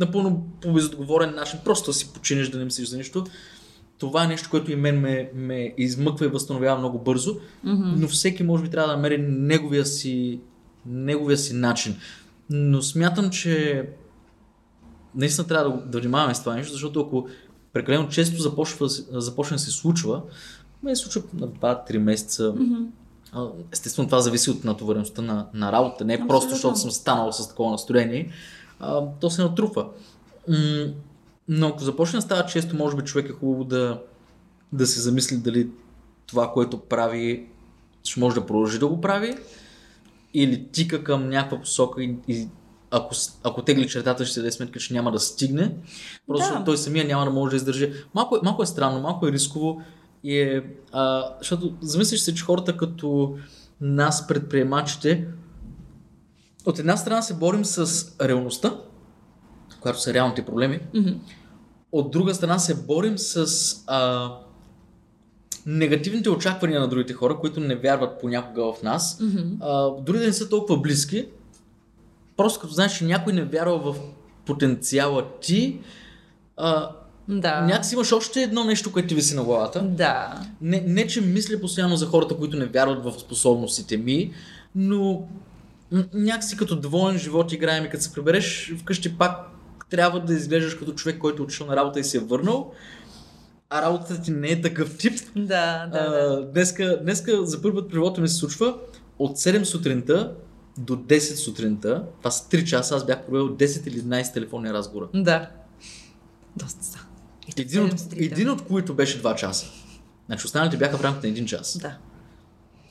[0.00, 3.26] напълно по безотговорен начин, просто да си починеш да не мислиш за нищо,
[4.00, 7.92] това е нещо, което и мен ме, ме измъква и възстановява много бързо, Мгм.
[7.96, 10.40] но всеки може би трябва да намери неговия си,
[10.86, 11.96] неговия си начин.
[12.50, 13.84] Но смятам, че
[15.14, 17.28] наистина трябва да, да внимаваме с това нещо, защото ако
[17.72, 20.22] прекалено често започва, започне да се случва,
[20.82, 22.54] ме се случва на 2-3 месеца,
[23.32, 26.04] а, Естествено, това зависи от натовареността на, на работа.
[26.04, 26.50] Не е просто Абсолютно.
[26.54, 28.32] защото съм станал с такова настроение.
[28.80, 29.88] А, то се натрупва.
[31.52, 34.02] Но ако започне да става често, може би човек е хубаво да,
[34.72, 35.68] да се замисли дали
[36.26, 37.46] това, което прави,
[38.04, 39.34] ще може да продължи да го прави
[40.34, 42.48] или тика към някаква посока и, и
[42.90, 45.74] ако, ако тегли чертата, ще се даде сметка, че няма да стигне.
[46.26, 46.64] Просто Да.
[46.64, 47.92] той самия няма да може да издържи.
[48.14, 49.82] Малко, е- малко е странно, малко е рисково.
[50.24, 53.38] И е, а, защото замислиш се, че хората като
[53.80, 55.26] нас, предприемачите,
[56.66, 58.76] от една страна се борим с реалността,
[59.80, 61.10] която са реалните проблеми, Мгм.
[61.92, 63.46] От друга страна се борим с
[63.86, 64.30] а,
[65.66, 69.18] негативните очаквания на другите хора, които не вярват понякога в нас.
[69.20, 69.40] Мгм.
[69.60, 71.26] А, дори да не са толкова близки,
[72.36, 73.96] просто като знаеш, че някой не вярва в
[74.46, 75.78] потенциала ти,
[76.56, 76.90] а,
[77.28, 77.60] Да.
[77.60, 79.82] някакси имаш още едно нещо, което ти виси на главата.
[79.82, 80.40] Да.
[80.60, 84.32] Не, не, че мисля постоянно за хората, които не вярват в способностите ми,
[84.74, 85.22] но
[86.14, 89.49] някакси като доволен живот играем и като се прибереш вкъщи пак
[89.90, 92.72] трябва да изглеждаш като човек, който е отишъл на работа и се е върнал,
[93.70, 95.20] а работата ти не е такъв тип.
[95.36, 96.50] Да, да, да.
[96.52, 98.76] Днеска, днеска за първи път при ми се случва
[99.18, 100.34] от 7 сутринта
[100.78, 105.08] до 10 сутринта, това са 3 часа, аз бях провел 10 или 11 телефонни разговора.
[105.14, 105.50] Да.
[106.56, 106.98] Доста са.
[107.56, 109.66] Един от, един от които беше 2 часа.
[110.26, 111.78] Значи останалите бяха в рамките на 1 час.
[111.78, 111.98] Да.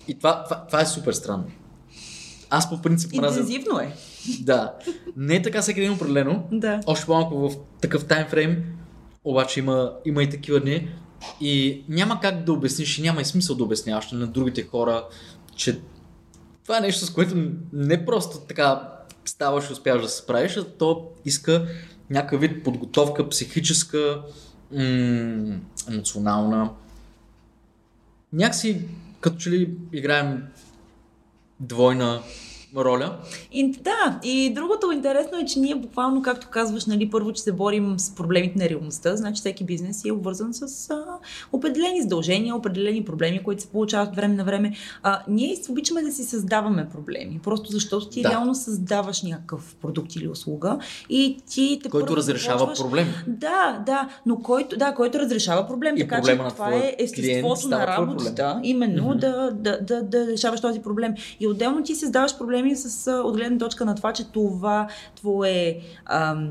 [0.08, 1.45] И това, това, това е супер странно.
[2.50, 3.39] Аз по принцип мразя.
[3.39, 3.95] Интензивно е.
[4.40, 4.74] Да.
[5.18, 6.48] Не е така всеки ден определено.
[6.52, 6.80] Да.
[6.86, 8.64] Още по-малко в такъв таймфрейм.
[9.24, 10.90] Обаче има, има и такива дни.
[11.42, 15.06] И няма как да обясниш и няма и смисъл да обясняваш на другите хора,
[15.56, 15.80] че
[16.64, 18.94] това е нещо, с което не просто така
[19.26, 21.68] ставаш и успяваш да се справиш, а то иска
[22.10, 24.22] някакъв вид подготовка, психическа,
[24.72, 25.60] м-
[25.90, 26.70] емоционална.
[28.34, 28.82] някакси
[29.22, 30.44] като че ли играем
[31.60, 32.22] двойна
[32.76, 33.18] роля.
[33.52, 37.52] И, да, и другото интересно е, че ние буквално, както казваш, нали, първо, че се
[37.52, 41.04] борим с проблемите на реалността, значи всеки бизнес е обвързан с а,
[41.52, 44.74] определени задължения, определени проблеми, които се получават време на време.
[45.04, 48.30] А, ние обичаме да си създаваме проблеми, просто защото ти да.
[48.30, 52.80] реално създаваш някакъв продукт или услуга и ти те Който разрешава започваш...
[52.86, 53.08] проблем.
[53.28, 55.98] Да, да, но който, да, който разрешава проблем.
[55.98, 59.18] И така че това е естеството на работата, именно Мгм.
[59.18, 61.14] да, да, да, да решаваш този проблем.
[61.40, 66.49] И отделно ти създаваш проблеми с, от гледна точка на това, че това твое ам,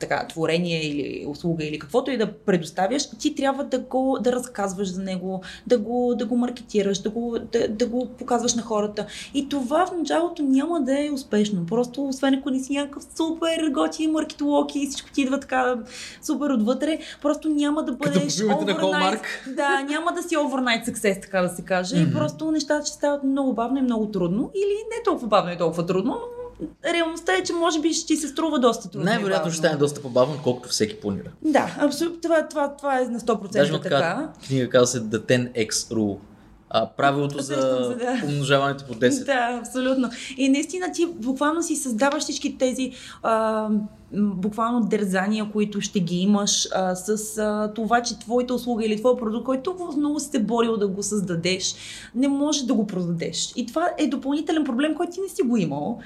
[0.00, 4.88] така, творение или услуга или каквото и да предоставяш, ти трябва да го да разказваш
[4.88, 9.06] за него, да го, да го маркетираш, да го, да, да го показваш на хората.
[9.34, 11.66] И това в началото няма да е успешно.
[11.66, 15.76] Просто, освен ако не си някакъв супер готи маркетолог и всичко ти идва така
[16.22, 19.20] супер отвътре, просто няма да бъдеш overnight-.
[19.56, 21.96] Да, няма да си overnight success, така да се каже.
[21.96, 22.12] И Мгм.
[22.12, 24.50] просто нещата ще стават много бавно и много трудно.
[24.54, 26.35] Или не толкова бавно и толкова трудно, но
[26.92, 29.04] реалността е, че може би ще ти се струва доста трудно.
[29.04, 31.30] Най-вероятно ще стане доста по-бавно, колкото всеки планира.
[31.42, 32.20] Да, абсолютно.
[32.20, 33.82] Това, това, това е на 100% Даже така.
[33.82, 36.18] така книга казва се The 10X Rule.
[36.70, 38.22] А, правилото за да.
[38.26, 39.24] умножаването по 10.
[39.24, 40.10] Да, абсолютно.
[40.36, 42.92] И наистина ти буквално си създаваш всички тези
[43.22, 43.68] а,
[44.12, 49.16] буквално дързания, които ще ги имаш а, с а, това, че твоята услуга или твой
[49.16, 51.74] продукт, който толкова много си се борил да го създадеш,
[52.14, 53.52] не може да го продадеш.
[53.56, 55.98] И това е допълнителен проблем, който ти не си го имал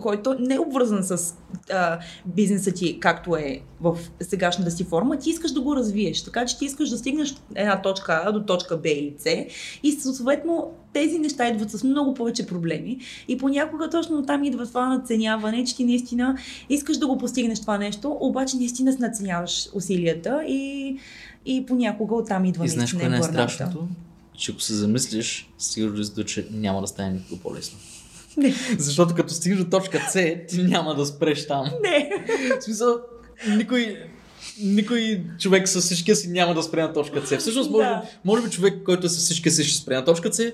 [0.00, 1.34] който не е обвързан с
[1.72, 6.22] а, бизнеса ти, както е в сегашната си форма, ти искаш да го развиеш.
[6.22, 9.44] Така че ти искаш да стигнеш една точка А до точка Б или С
[9.82, 14.88] и съответно тези неща идват с много повече проблеми и понякога точно там идва това
[14.88, 16.36] надценяване, че ти наистина
[16.68, 20.96] искаш да го постигнеш това нещо, обаче наистина се надценяваш усилията и,
[21.46, 23.88] и понякога оттам идва И знаеш кое е наистина най-страшното?
[24.36, 27.78] Че ако се замислиш, стигаш до че няма да стане никога по-лесно.
[28.36, 31.70] Не, Защото като стигнеш до точка С, ти няма да спреш там.
[31.82, 32.10] не.
[32.60, 32.96] В смисъл,
[33.56, 33.96] никой,
[34.62, 37.36] никой човек с всичкия си няма да спре на точка С.
[37.38, 38.02] Всъщност, може, Да.
[38.24, 40.52] може би човек, който е с всичкия си ще спре на точка С,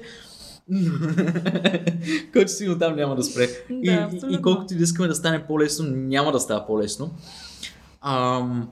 [2.33, 3.47] който сигурно там няма да спре.
[3.71, 7.11] Да, и, и, колкото и да искаме да стане по-лесно, няма да става по-лесно.
[8.01, 8.69] Ам,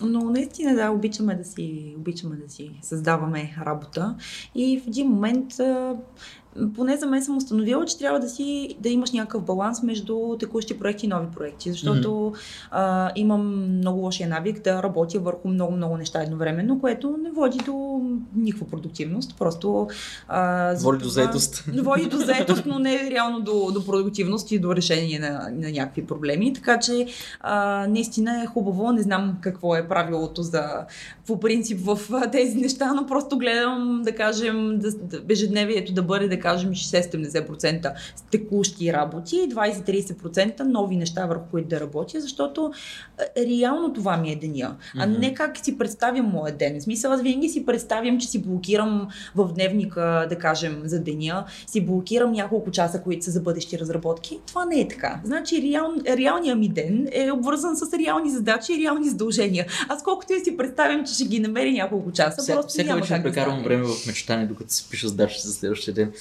[0.00, 4.14] Но наистина да, обичаме да си, обичаме да си създаваме работа
[4.54, 5.46] и в един момент
[6.76, 10.78] поне за мен съм установила, че трябва да си да имаш някакъв баланс между текущи
[10.78, 12.32] проекти и нови проекти, защото
[12.70, 18.00] а, имам много лошия навик да работя върху много-много неща едновременно, което не води до
[18.36, 19.88] никаква продуктивност, просто
[20.28, 21.64] а, води до заетост.
[21.82, 26.06] Води до заетост, но не реално до, до продуктивност и до решение на, на някакви
[26.06, 26.52] проблеми.
[26.52, 27.06] Така че
[27.40, 28.92] а, наистина е хубаво.
[28.92, 30.62] Не знам какво е правилото за
[31.26, 31.98] по принцип в
[32.32, 37.92] тези неща, но просто гледам да кажем да, да, ежедневието да бъде да кажем 60-70%
[38.16, 42.72] с текущи работи и 20-30% нови неща върху които да работя, защото
[43.18, 46.80] а, реално това ми е деня, а не как си представям моя ден.
[46.80, 51.44] В смисъл, аз винаги си представям, че си блокирам в дневника, да кажем, за деня,
[51.66, 54.40] си блокирам няколко часа, които са за бъдещи разработки.
[54.46, 55.20] Това не е така.
[55.24, 59.66] Значи реал, реалният ми ден е обвързан с реални задачи и реални задължения.
[59.88, 63.00] Аз колкото и си представям, че ще ги намери няколко часа, Вся, просто всяка няма
[63.00, 63.68] вечер да прекарвам стане.
[63.68, 66.12] време в мечтане, докато си пиша задачите за следващия ден.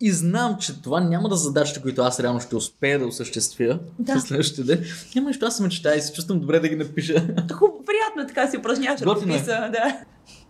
[0.00, 3.78] И знам, че това няма да са задачите, които аз реално ще успея да осъществя
[3.98, 4.14] Да.
[4.14, 4.84] за следващия ден.
[5.14, 7.14] Няма нищо, аз се мечтая и се чувствам добре да ги напиша.
[7.52, 9.04] Хубаво, приятно е така да си упражняваш е.
[9.04, 9.68] ръкописа.
[9.72, 10.00] Да.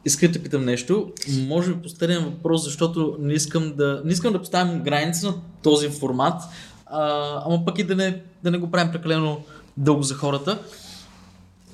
[0.05, 1.13] Искам да те питам нещо.
[1.49, 5.89] Може би последен въпрос, защото не искам да, не искам да поставим граница на този
[5.89, 6.43] формат,
[6.87, 9.41] а, ама пък и да не, да не го правим прекалено
[9.77, 10.59] дълго за хората.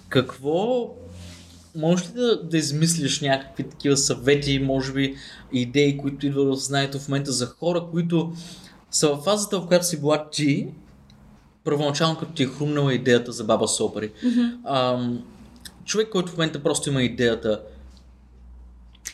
[0.09, 0.89] Какво
[1.79, 5.15] можеш ли да, да измислиш някакви такива съвети, може би
[5.53, 8.33] идеи, които идват в знанието в момента за хора, които
[8.91, 10.69] са в фазата, в която си била ти,
[11.65, 14.13] първоначално като ти е хрумнала идеята за баба Сопари.
[14.65, 15.23] Ам,
[15.85, 17.63] човек, който в момента просто има идеята,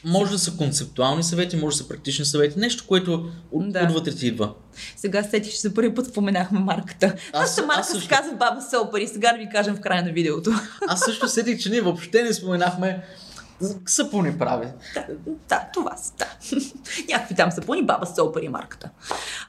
[0.04, 3.84] може да са концептуални съвети, може да са практични съвети, нещо, което от, Да.
[3.84, 4.52] отвътре ти идва.
[4.96, 7.06] Сега сетих, че за първи път споменахме марката.
[7.32, 10.04] Аз- Нашата марка аз се казва Баба Сопър и сега да ви кажем в края
[10.04, 10.52] на видеото.
[10.88, 13.02] Аз също сетих, че ние въобще не споменахме
[13.86, 14.66] сапуни прави.
[14.94, 15.04] Да,
[15.48, 16.26] да, това са, да.
[17.08, 18.06] Някакви там сапуни, баба
[18.42, 18.90] и марката.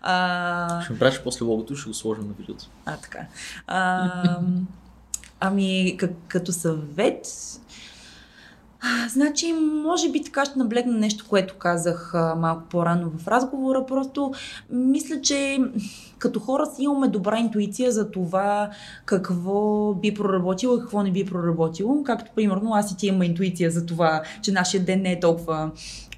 [0.02, 2.66] А, Ще ми правиш после логото и ще го сложим на видеото.
[2.86, 3.20] а така.
[3.68, 4.40] А,
[5.40, 7.28] ами, как, като съвет,
[9.10, 9.54] значи,
[9.86, 13.86] може би така ще наблегна нещо, което казах а, малко по-рано в разговора.
[13.86, 14.34] Просто
[14.70, 15.60] мисля, че
[16.20, 18.70] като хора си имаме добра интуиция за това
[19.06, 22.04] какво би проработило и какво не би проработило.
[22.04, 25.72] Както, примерно, аз и ти имам интуиция за това, че нашия ден не е толкова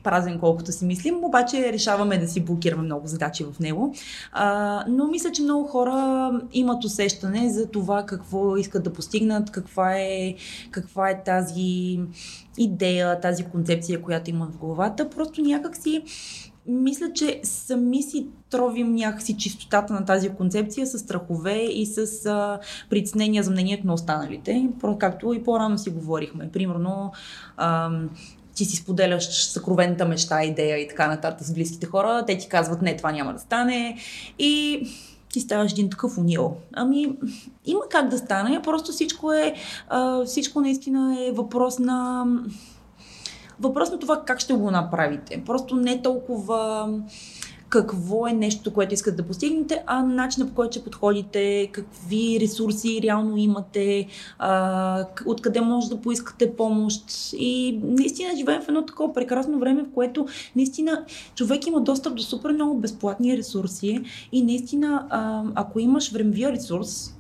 [0.07, 3.93] празен, колкото си мислим, обаче решаваме да си блокираме много задачи в него.
[4.31, 9.97] А, но мисля, че много хора имат усещане за това какво искат да постигнат, каква
[9.97, 10.35] е,
[10.71, 11.99] каква е тази
[12.57, 15.09] идея, тази концепция, която имат в главата.
[15.09, 16.03] Просто някакси
[16.67, 22.59] мисля, че сами си тровим някакси чистотата на тази концепция с страхове и с а,
[22.89, 24.69] притеснения за мнението на останалите,
[24.99, 26.49] както и по-рано си говорихме.
[26.51, 27.11] Примерно,
[27.57, 27.91] а,
[28.57, 32.81] ти си споделяш съкровената мечта, идея и така нататък с близките хора, те ти казват
[32.81, 33.97] не, това няма да стане
[34.39, 34.81] и
[35.33, 36.55] ти ставаш един такъв унил.
[36.73, 37.17] Ами,
[37.65, 39.53] има как да стане, просто всичко е,
[40.25, 42.25] всичко наистина е въпрос на
[43.59, 45.43] въпрос на това как ще го направите.
[45.45, 46.89] Просто не толкова
[47.69, 52.99] какво е нещо, което искате да постигнете, а начина по който ще подходите, какви ресурси
[53.03, 54.07] реално имате,
[54.39, 57.03] а, откъде може да поискате помощ.
[57.33, 62.23] И наистина живеем в едно такова прекрасно време, в което наистина човек има достъп до
[62.23, 67.16] супер много безплатни ресурси и наистина, а, ако имаш времевия ресурс,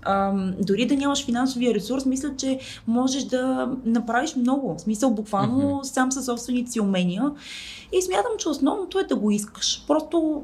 [0.59, 4.75] дори да нямаш финансовия ресурс, мисля, че можеш да направиш много.
[4.75, 5.83] В смисъл, буквално mm-hmm.
[5.83, 7.31] сам със собствените си умения.
[7.93, 9.85] И смятам, че основното е да го искаш.
[9.87, 10.43] Просто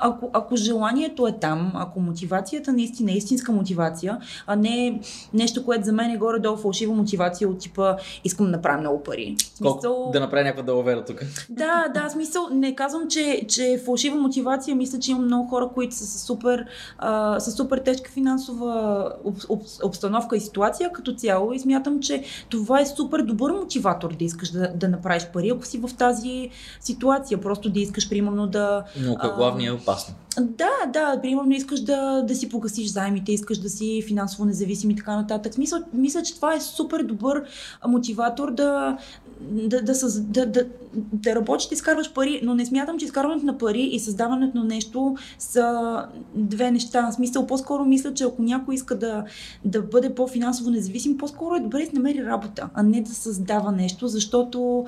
[0.00, 5.00] ако, ако желанието е там, ако мотивацията наистина е истинска мотивация, а не
[5.34, 9.36] нещо, което за мен е горе-долу фалшива мотивация от типа искам да направя много пари.
[9.54, 10.10] Смисъл...
[10.12, 11.20] Да направя някаква далавера тук.
[11.50, 15.68] Да, да, смисъл, не казвам, че, че е фалшива мотивация, мисля, че има много хора,
[15.74, 16.66] които са с супер,
[16.98, 22.24] а, с супер тежка финансова об, об, обстановка и ситуация като цяло и смятам, че
[22.48, 26.50] това е супер добър мотиватор да искаш да, да направиш пари, ако си в тази
[26.80, 28.84] ситуация, просто да искаш примерно да...
[29.00, 30.14] Но главният е опасно.
[30.40, 34.96] Да, да, примерно искаш да, да си погасиш заемите, искаш да си финансово независим и
[34.96, 35.58] така нататък.
[35.58, 37.44] Мисля, мисля, че това е супер добър
[37.88, 38.98] мотиватор да,
[39.40, 43.58] да, да, да, да, да работиш да изкарваш пари, но не смятам, че изкарването на
[43.58, 45.96] пари и създаването на нещо са
[46.34, 47.10] две неща.
[47.10, 49.24] В смисъл, по-скоро мисля, че ако някой иска да,
[49.64, 54.08] да бъде по-финансово независим, по-скоро е добре да намери работа, а не да създава нещо,
[54.08, 54.86] защото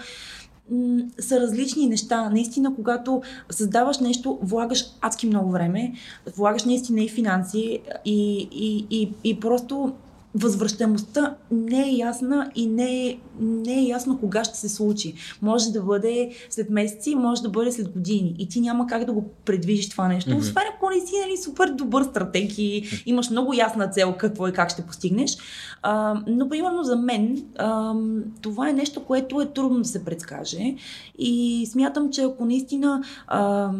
[1.19, 2.31] са различни неща.
[2.31, 5.93] Наистина, когато създаваш нещо, влагаш адски много време,
[6.37, 9.93] влагаш наистина и финанси и, и, и, и просто
[10.35, 15.15] възвръщаемостта не е ясна и не е, не е ясно кога ще се случи.
[15.43, 19.13] Може да бъде след месеци, може да бъде след години и ти няма как да
[19.13, 20.31] го предвижиш това нещо.
[20.31, 20.39] Mm-hmm.
[20.39, 24.53] Освен ако не си нали, супер добър стратег и имаш много ясна цел какво и
[24.53, 25.37] как ще постигнеш.
[25.83, 27.95] А, но примерно за мен а,
[28.41, 30.75] това е нещо, което е трудно да се предскаже
[31.19, 33.71] и смятам, че ако наистина а,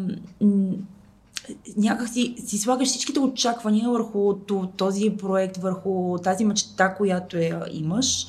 [1.77, 4.33] някак си, си слагаш всичките очаквания върху
[4.77, 8.27] този проект, върху тази мечта, която я имаш.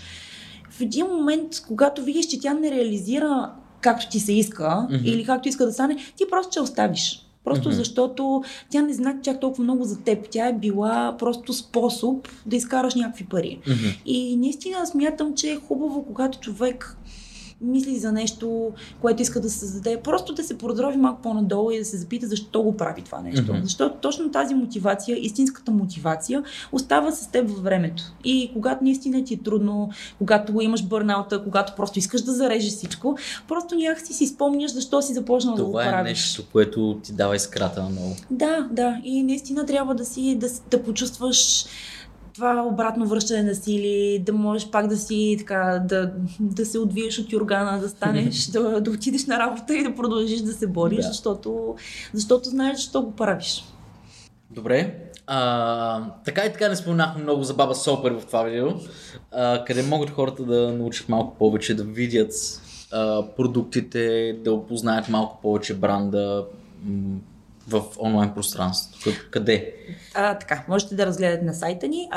[0.71, 5.03] В един момент, когато видиш, че тя не реализира както ти се иска mm-hmm.
[5.03, 7.23] или както иска да стане, ти просто ще оставиш.
[7.45, 7.73] Просто mm-hmm.
[7.73, 10.29] защото тя не знае чак толкова много за теб.
[10.31, 13.59] Тя е била просто способ да изкараш някакви пари.
[13.67, 14.01] Mm-hmm.
[14.07, 16.97] И наистина смятам, че е хубаво, когато човек
[17.61, 18.71] мисли за нещо,
[19.01, 22.27] което иска да се създаде, просто да се продрови малко по-надолу и да се запита
[22.27, 23.43] защо го прави това нещо.
[23.43, 23.63] Mm-hmm.
[23.63, 26.43] Защото точно тази мотивация, истинската мотивация,
[26.73, 28.03] остава с теб във времето.
[28.25, 33.19] И когато наистина ти е трудно, когато имаш бърнаута, когато просто искаш да зарежеш всичко,
[33.49, 35.91] просто някак си си спомняш защо си започнал това да го правиш.
[35.91, 38.17] Това е нещо, което ти дава изкрата на много.
[38.31, 39.01] Да, да.
[39.05, 41.67] И наистина трябва да си, да, да почувстваш
[42.37, 47.19] това обратно връщане на сили, да можеш пак да си така, да, да се отвиеш
[47.19, 50.97] от юргана, да станеш, да, да отидеш на работа и да продължиш да се бориш,
[50.97, 51.03] да.
[51.03, 51.77] защото,
[52.13, 53.65] защото знаеш защо го правиш.
[54.51, 54.95] Добре.
[55.27, 58.69] А, така и така не споменахме много за Баба Сопер в това видео,
[59.33, 62.33] а, къде могат хората да научат малко повече, да видят
[62.93, 66.45] а, продуктите, да опознаят малко повече бранда,
[67.69, 69.11] в онлайн пространството?
[69.31, 69.75] Къде?
[70.19, 72.09] А, така, можете да разгледате на сайта ни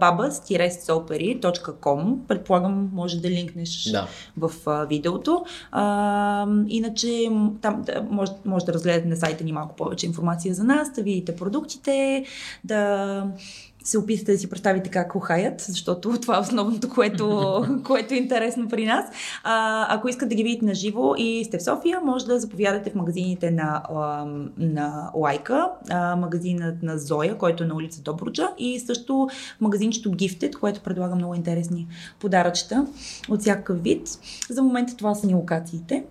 [0.00, 4.08] babas-solperi.com Предполагам, може да линкнеш да.
[4.36, 5.44] в а, видеото.
[5.72, 7.30] А, иначе
[7.62, 11.02] там да, може, може да разгледате на сайта ни малко повече информация за нас, да
[11.02, 12.24] видите продуктите,
[12.64, 13.24] да
[13.84, 18.68] се опитате да си представите как ухаят, защото това е основното, което, което е интересно
[18.68, 19.06] при нас.
[19.44, 22.90] А, ако искате да ги видите на живо и сте в София, може да заповядате
[22.90, 23.82] в магазините на,
[24.58, 25.68] на Лайка,
[26.16, 29.28] магазинът на Зоя, който е на улица Добруджа и също
[29.60, 31.86] магазинчето Gifted, което предлага много интересни
[32.20, 32.86] подаръчета
[33.28, 34.08] от всякакъв вид.
[34.50, 36.04] За момента това са ни локациите.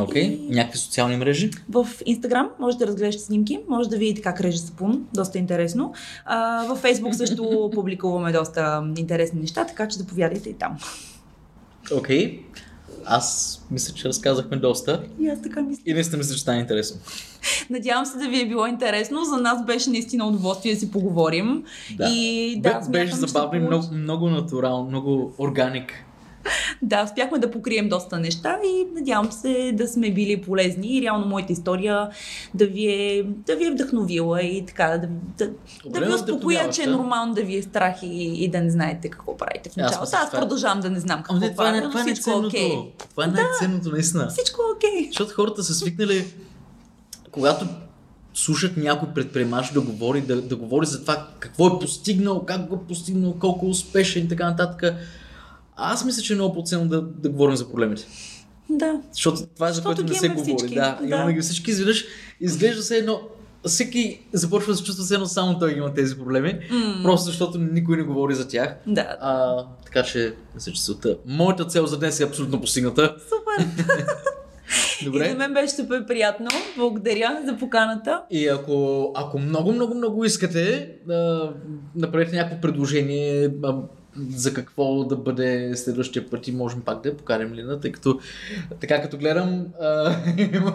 [0.00, 0.50] Окей, okay.
[0.50, 0.54] и...
[0.54, 1.50] някакви социални мрежи?
[1.68, 5.92] В Инстаграм може да разглеждате снимки, може да видите как реже сапун, доста интересно.
[6.24, 10.78] А, във Фейсбук също публикуваме доста интересни неща, така че заповядайте и там.
[11.92, 12.38] Окей.
[12.38, 12.40] Okay.
[13.04, 15.02] аз мисля, че разказахме доста.
[15.20, 15.82] И аз така мисля.
[15.86, 17.00] И наистина мисля, че стане интересно.
[17.70, 19.24] Надявам се да ви е било интересно.
[19.24, 21.64] За нас беше наистина удоволствие да си поговорим.
[21.96, 22.08] Да.
[22.08, 25.92] И да, Бе, беше смятам, ще забавно и много, много натурално, много органик.
[26.82, 31.26] Да, успяхме да покрием доста неща и надявам се да сме били полезни и реално
[31.26, 32.08] моята история
[32.54, 35.08] да ви е, да ви е вдъхновила и така да,
[35.38, 35.50] да,
[35.86, 39.08] да ви успокоя, че е нормално да ви е страх и, и да не знаете
[39.08, 40.02] какво правите в Аз началото.
[40.02, 42.14] Аз, че това е- продължавам да не знам какво Ама е, правя, това е но
[42.14, 42.70] всичко е окей.
[43.10, 44.28] Това е най-ценното, наистина.
[44.28, 45.06] Всичко е окей.
[45.06, 46.24] Защото хората са свикнали,
[47.30, 47.66] когато
[48.34, 52.74] слушат някой предприемач да говори, да, да говори за това какво е постигнал, как го
[52.74, 54.94] е постигнал, колко е успешен и така нататък.
[55.76, 58.06] Аз мисля, че е много по-ценно да, да говорим за проблемите.
[58.70, 59.00] Да.
[59.12, 60.44] Защото това е за Защото което не се говори.
[60.48, 60.74] всички.
[60.74, 61.06] Да, Да.
[61.06, 61.70] имаме ги всички.
[61.70, 62.04] Изведнъж
[62.40, 63.20] изглежда се едно.
[63.64, 66.58] Всеки започва да се чувства все едно само той има тези проблеми.
[66.70, 67.00] М.
[67.02, 68.76] Просто защото никой не говори за тях.
[68.86, 69.16] Да.
[69.20, 71.16] А, така че, мисля, че целта.
[71.26, 73.16] Моята цел за днес е абсолютно постигната.
[73.20, 73.84] Супер.
[75.00, 75.34] И за Добре.
[75.34, 76.46] мен беше супер приятно.
[76.76, 78.22] Благодаря за поканата.
[78.30, 81.52] И ако, ако много, много, много искате, да
[81.96, 83.48] направете някакво предложение
[84.36, 88.18] за какво да бъде следващия път и можем пак да я поканем Лина, тъй като
[88.80, 90.72] така като гледам а, има,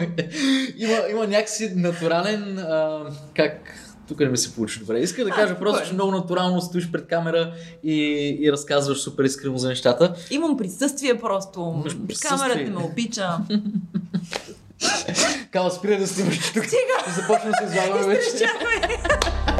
[0.77, 2.99] има, има някакси натурален а,
[3.35, 3.73] как
[4.07, 4.99] тук не ми се получи добре.
[4.99, 5.89] Иска да А, кажа просто, спокойно.
[5.89, 7.53] че много натурално стоиш пред камера
[7.83, 7.95] и,
[8.41, 10.13] и разказваш супер искрено за нещата.
[10.31, 11.83] Имам присъствие просто.
[12.07, 12.29] Присъствие.
[12.29, 13.37] Камерата ме обича.
[15.51, 16.65] Кава, спира да снимаш тук.
[16.65, 17.13] Стига!
[17.15, 18.27] Започвам да се излагаме вече.
[18.27, 19.58] Изчаквай.